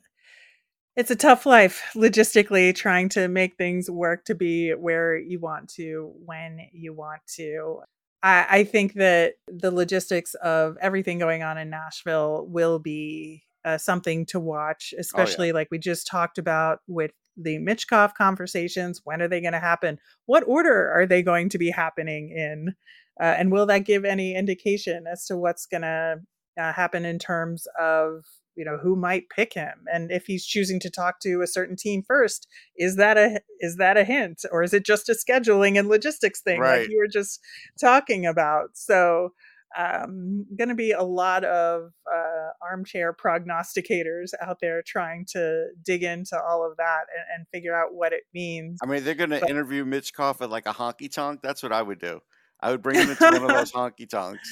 it's 0.96 1.12
a 1.12 1.16
tough 1.16 1.46
life 1.46 1.84
logistically 1.96 2.76
trying 2.76 3.10
to 3.10 3.28
make 3.28 3.58
things 3.58 3.90
work 3.90 4.26
to 4.26 4.36
be 4.36 4.72
where 4.72 5.18
you 5.18 5.40
want 5.40 5.70
to 5.76 6.14
when 6.26 6.60
you 6.72 6.94
want 6.94 7.22
to. 7.36 7.80
I, 8.24 8.46
I 8.50 8.64
think 8.64 8.94
that 8.94 9.34
the 9.48 9.72
logistics 9.72 10.34
of 10.36 10.78
everything 10.82 11.20
going 11.20 11.44
on 11.44 11.58
in 11.58 11.70
Nashville 11.70 12.48
will 12.50 12.80
be 12.80 13.44
uh, 13.66 13.78
something 13.78 14.26
to 14.28 14.40
watch, 14.40 14.94
especially 14.98 15.48
oh, 15.48 15.50
yeah. 15.50 15.54
like 15.54 15.68
we 15.70 15.78
just 15.78 16.08
talked 16.08 16.38
about 16.38 16.80
with 16.88 17.12
the 17.38 17.58
Michkov 17.60 18.14
conversations. 18.14 19.02
When 19.04 19.22
are 19.22 19.28
they 19.28 19.42
going 19.42 19.54
to 19.54 19.60
happen? 19.60 20.00
What 20.26 20.44
order 20.48 20.92
are 20.92 21.06
they 21.06 21.22
going 21.22 21.50
to 21.50 21.58
be 21.58 21.70
happening 21.70 22.30
in? 22.30 22.76
Uh, 23.20 23.36
and 23.38 23.52
will 23.52 23.66
that 23.68 23.86
give 23.86 24.06
any 24.06 24.36
indication 24.36 25.06
as 25.12 25.26
to 25.28 25.38
what's 25.38 25.66
going 25.66 25.82
to 25.82 26.22
uh, 26.60 26.74
happen 26.74 27.06
in 27.06 27.20
terms 27.20 27.68
of 27.80 28.26
you 28.56 28.66
know 28.66 28.78
who 28.78 28.96
might 28.96 29.30
pick 29.30 29.54
him? 29.54 29.86
And 29.92 30.12
if 30.12 30.26
he's 30.26 30.46
choosing 30.46 30.80
to 30.82 30.90
talk 30.90 31.20
to 31.22 31.42
a 31.42 31.48
certain 31.48 31.76
team 31.76 32.04
first 32.06 32.48
is 32.78 32.96
that 32.98 33.18
a 33.18 33.42
is 33.60 33.78
that 33.78 33.98
a 33.98 34.04
hint? 34.04 34.44
Or 34.52 34.64
is 34.64 34.74
it 34.74 34.86
just 34.86 35.10
a 35.10 35.14
scheduling 35.14 35.78
and 35.78 35.88
logistics 35.88 36.42
thing 36.42 36.60
right. 36.60 36.82
like 36.82 36.90
you 36.90 36.98
were 36.98 37.08
just 37.08 37.40
talking 37.80 38.26
about? 38.26 38.70
So 38.74 39.30
um 39.78 40.46
going 40.56 40.70
to 40.70 40.76
be 40.76 40.92
a 40.92 41.02
lot 41.02 41.44
of 41.44 41.94
uh, 42.08 42.50
armchair 42.62 43.12
prognosticators 43.12 44.30
out 44.40 44.58
there 44.62 44.84
trying 44.86 45.26
to 45.32 45.70
dig 45.84 46.04
into 46.04 46.40
all 46.40 46.70
of 46.70 46.78
that 46.78 47.06
and, 47.16 47.26
and 47.36 47.48
figure 47.52 47.76
out 47.76 47.94
what 47.94 48.14
it 48.14 48.24
means. 48.34 48.80
I 48.84 48.86
mean 48.86 49.04
they're 49.04 49.16
going 49.16 49.32
to 49.32 49.50
interview 49.50 49.84
Michkov 49.84 50.42
at 50.42 50.50
like 50.50 50.68
a 50.68 50.74
honky 50.74 51.12
tonk? 51.12 51.42
That's 51.42 51.64
what 51.64 51.72
i 51.72 51.82
would 51.82 52.00
do. 52.00 52.20
I 52.62 52.72
would 52.72 52.82
bring 52.82 52.96
him 52.96 53.10
into 53.10 53.24
one 53.24 53.42
of 53.42 53.48
those 53.50 53.72
honky 53.74 54.08
tonks 54.08 54.48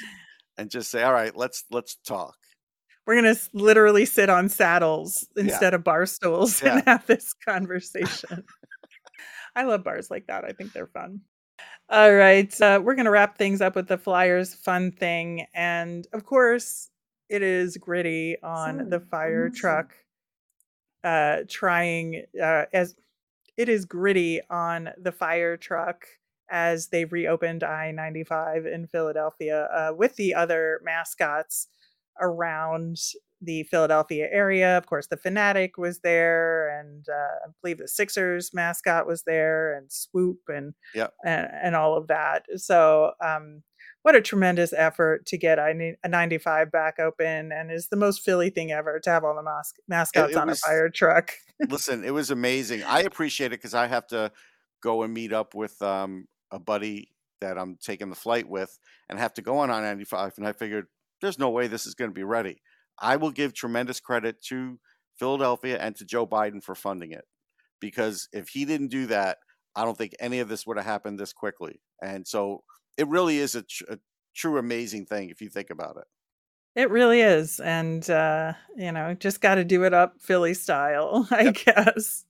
and 0.58 0.70
just 0.70 0.92
say 0.92 1.04
all 1.04 1.14
right 1.14 1.36
let's 1.36 1.66
let's 1.72 1.96
talk 1.96 2.36
we're 3.06 3.16
gonna 3.16 3.36
literally 3.54 4.06
sit 4.06 4.30
on 4.30 4.50
saddles 4.50 5.28
instead 5.36 5.74
yeah. 5.74 5.76
of 5.76 5.84
bar 5.84 6.06
stools 6.06 6.62
yeah. 6.64 6.78
and 6.78 6.84
have 6.86 7.06
this 7.08 7.34
conversation. 7.34 8.44
I 9.56 9.64
love 9.64 9.84
bars 9.84 10.10
like 10.10 10.28
that. 10.28 10.46
I 10.46 10.52
think 10.52 10.72
they're 10.74 10.88
fun. 10.88 11.22
All 11.90 12.14
right, 12.14 12.62
uh, 12.62 12.80
we're 12.82 12.96
gonna 12.96 13.12
wrap 13.12 13.38
things 13.38 13.62
up 13.62 13.76
with 13.76 13.88
the 13.88 13.98
Flyers 13.98 14.54
fun 14.54 14.92
thing, 14.92 15.46
and 15.54 16.08
of 16.14 16.26
course, 16.26 16.90
it 17.30 17.42
is 17.42 17.78
gritty 17.78 18.38
on 18.42 18.78
Sorry. 18.78 18.90
the 18.90 19.00
fire 19.00 19.50
truck. 19.50 19.94
Uh, 21.04 21.38
trying 21.50 22.24
uh, 22.42 22.66
as 22.74 22.96
it 23.58 23.68
is 23.68 23.86
gritty 23.86 24.40
on 24.52 24.90
the 25.02 25.12
fire 25.12 25.58
truck 25.58 26.06
as 26.52 26.90
they 26.90 27.06
reopened 27.06 27.64
I 27.64 27.90
ninety 27.90 28.24
five 28.24 28.68
in 28.68 28.86
Philadelphia 28.86 29.64
uh, 29.66 29.94
with 29.96 30.16
the 30.16 30.36
other 30.36 30.80
mascots 30.84 31.68
around 32.22 32.98
the 33.42 33.64
Philadelphia 33.64 34.28
area. 34.32 34.78
Of 34.78 34.86
course, 34.86 35.08
the 35.08 35.18
Fanatic 35.18 35.78
was 35.78 36.00
there, 36.00 36.80
and 36.80 37.06
uh, 37.10 37.48
I 37.48 37.52
believe 37.62 37.80
the 37.80 37.88
Sixers 37.88 38.54
mascot 38.54 39.08
was 39.08 39.24
there, 39.24 39.76
and 39.76 39.92
Swoop, 39.92 40.40
and 40.48 40.74
yeah, 40.94 41.08
and, 41.26 41.50
and 41.52 41.76
all 41.76 41.98
of 41.98 42.08
that. 42.08 42.46
So, 42.58 43.14
um, 43.24 43.64
what 44.04 44.16
a 44.16 44.22
tremendous 44.22 44.74
effort 44.74 45.26
to 45.28 45.38
get 45.38 45.60
a 45.60 45.96
95 46.08 46.72
back 46.72 47.00
open, 47.00 47.52
and 47.52 47.72
is 47.72 47.88
the 47.90 47.96
most 47.96 48.24
Philly 48.24 48.50
thing 48.50 48.72
ever 48.72 49.00
to 49.00 49.10
have 49.10 49.24
all 49.24 49.36
the 49.36 49.44
mas- 49.44 49.74
mascots 49.88 50.32
it, 50.32 50.38
it 50.38 50.40
on 50.40 50.48
was, 50.48 50.60
a 50.60 50.68
fire 50.68 50.90
truck. 50.90 51.32
listen, 51.70 52.04
it 52.04 52.14
was 52.14 52.32
amazing. 52.32 52.84
I 52.84 53.02
appreciate 53.02 53.48
it 53.48 53.60
because 53.60 53.74
I 53.74 53.88
have 53.88 54.08
to 54.08 54.32
go 54.82 55.04
and 55.04 55.14
meet 55.14 55.34
up 55.34 55.54
with 55.56 55.82
um, 55.82 56.28
a 56.52 56.60
buddy 56.60 57.10
that 57.42 57.58
I'm 57.58 57.78
taking 57.82 58.10
the 58.10 58.16
flight 58.16 58.48
with, 58.48 58.78
and 59.10 59.18
have 59.18 59.34
to 59.36 59.42
go 59.42 59.58
on 59.60 59.72
I 59.72 59.82
95, 59.82 60.34
and 60.38 60.48
I 60.48 60.54
figured 60.54 60.86
there's 61.22 61.40
no 61.40 61.50
way 61.50 61.68
this 61.68 61.86
is 61.86 61.96
going 61.96 62.10
to 62.10 62.16
be 62.16 62.24
ready. 62.24 62.62
I 63.00 63.16
will 63.16 63.32
give 63.32 63.54
tremendous 63.54 64.00
credit 64.00 64.42
to 64.48 64.80
Philadelphia 65.18 65.78
and 65.80 65.96
to 65.98 66.06
Joe 66.06 66.28
Biden 66.28 66.64
for 66.64 66.76
funding 66.76 67.12
it 67.12 67.26
because 67.80 68.28
if 68.32 68.50
he 68.50 68.66
didn't 68.66 68.90
do 68.90 69.08
that, 69.08 69.38
I 69.76 69.86
don't 69.86 69.98
think 69.98 70.14
any 70.20 70.40
of 70.40 70.50
this 70.50 70.66
would 70.68 70.78
have 70.78 70.86
happened 70.86 71.20
this 71.20 71.34
quickly. 71.34 71.82
And 72.02 72.28
so 72.28 72.64
it 72.98 73.08
really 73.08 73.40
is 73.40 73.56
a, 73.56 73.64
tr- 73.64 73.84
a 73.90 74.00
true 74.36 74.58
amazing 74.58 75.06
thing 75.06 75.30
if 75.30 75.42
you 75.42 75.50
think 75.50 75.70
about 75.70 75.98
it. 75.98 76.06
It 76.74 76.90
really 76.90 77.22
is. 77.22 77.60
And, 77.60 78.08
uh, 78.10 78.54
you 78.78 78.92
know, 78.92 79.14
just 79.14 79.42
got 79.42 79.56
to 79.56 79.66
do 79.66 79.84
it 79.84 79.94
up 79.94 80.22
Philly 80.22 80.54
style, 80.54 81.28
I 81.32 81.44
yep. 81.44 81.56
guess. 81.66 82.26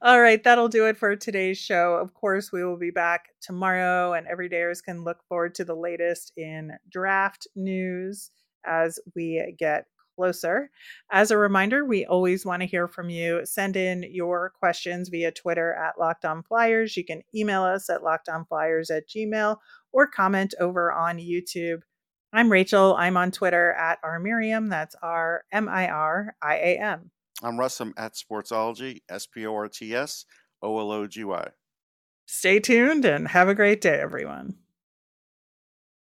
All 0.00 0.20
right, 0.20 0.42
that'll 0.42 0.68
do 0.68 0.86
it 0.86 0.96
for 0.96 1.14
today's 1.16 1.58
show. 1.58 1.94
Of 1.94 2.14
course, 2.14 2.52
we 2.52 2.64
will 2.64 2.78
be 2.78 2.90
back 2.90 3.26
tomorrow, 3.40 4.14
and 4.14 4.26
everydayers 4.26 4.82
can 4.82 5.04
look 5.04 5.18
forward 5.28 5.54
to 5.56 5.64
the 5.64 5.74
latest 5.74 6.32
in 6.36 6.72
draft 6.90 7.46
news 7.54 8.30
as 8.64 8.98
we 9.14 9.54
get 9.58 9.86
closer. 10.16 10.70
As 11.10 11.30
a 11.30 11.38
reminder, 11.38 11.84
we 11.84 12.04
always 12.04 12.44
want 12.44 12.62
to 12.62 12.68
hear 12.68 12.88
from 12.88 13.10
you. 13.10 13.44
Send 13.44 13.76
in 13.76 14.04
your 14.10 14.52
questions 14.58 15.08
via 15.08 15.32
Twitter 15.32 15.74
at 15.74 15.98
Locked 15.98 16.24
On 16.24 16.42
Flyers. 16.42 16.96
You 16.96 17.04
can 17.04 17.22
email 17.34 17.62
us 17.62 17.88
at 17.90 18.02
lockedonflyers 18.02 18.94
at 18.94 19.08
gmail 19.08 19.56
or 19.92 20.06
comment 20.06 20.54
over 20.60 20.92
on 20.92 21.18
YouTube. 21.18 21.80
I'm 22.32 22.50
Rachel. 22.50 22.94
I'm 22.96 23.16
on 23.16 23.30
Twitter 23.30 23.72
at 23.72 23.98
R 24.02 24.18
Miriam. 24.18 24.68
That's 24.68 24.96
R 25.02 25.44
M 25.52 25.68
I 25.68 25.88
R 25.88 26.34
I 26.42 26.54
A 26.56 26.78
M. 26.78 27.10
I'm 27.42 27.58
Russ. 27.58 27.80
I'm 27.80 27.92
at 27.96 28.14
Sportsology, 28.14 29.00
S 29.08 29.26
P 29.26 29.46
O 29.46 29.54
R 29.54 29.68
T 29.68 29.94
S 29.94 30.24
O 30.62 30.78
L 30.78 30.92
O 30.92 31.06
G 31.06 31.24
Y. 31.24 31.48
Stay 32.26 32.60
tuned 32.60 33.04
and 33.04 33.28
have 33.28 33.48
a 33.48 33.54
great 33.54 33.80
day, 33.80 33.98
everyone. 34.00 34.56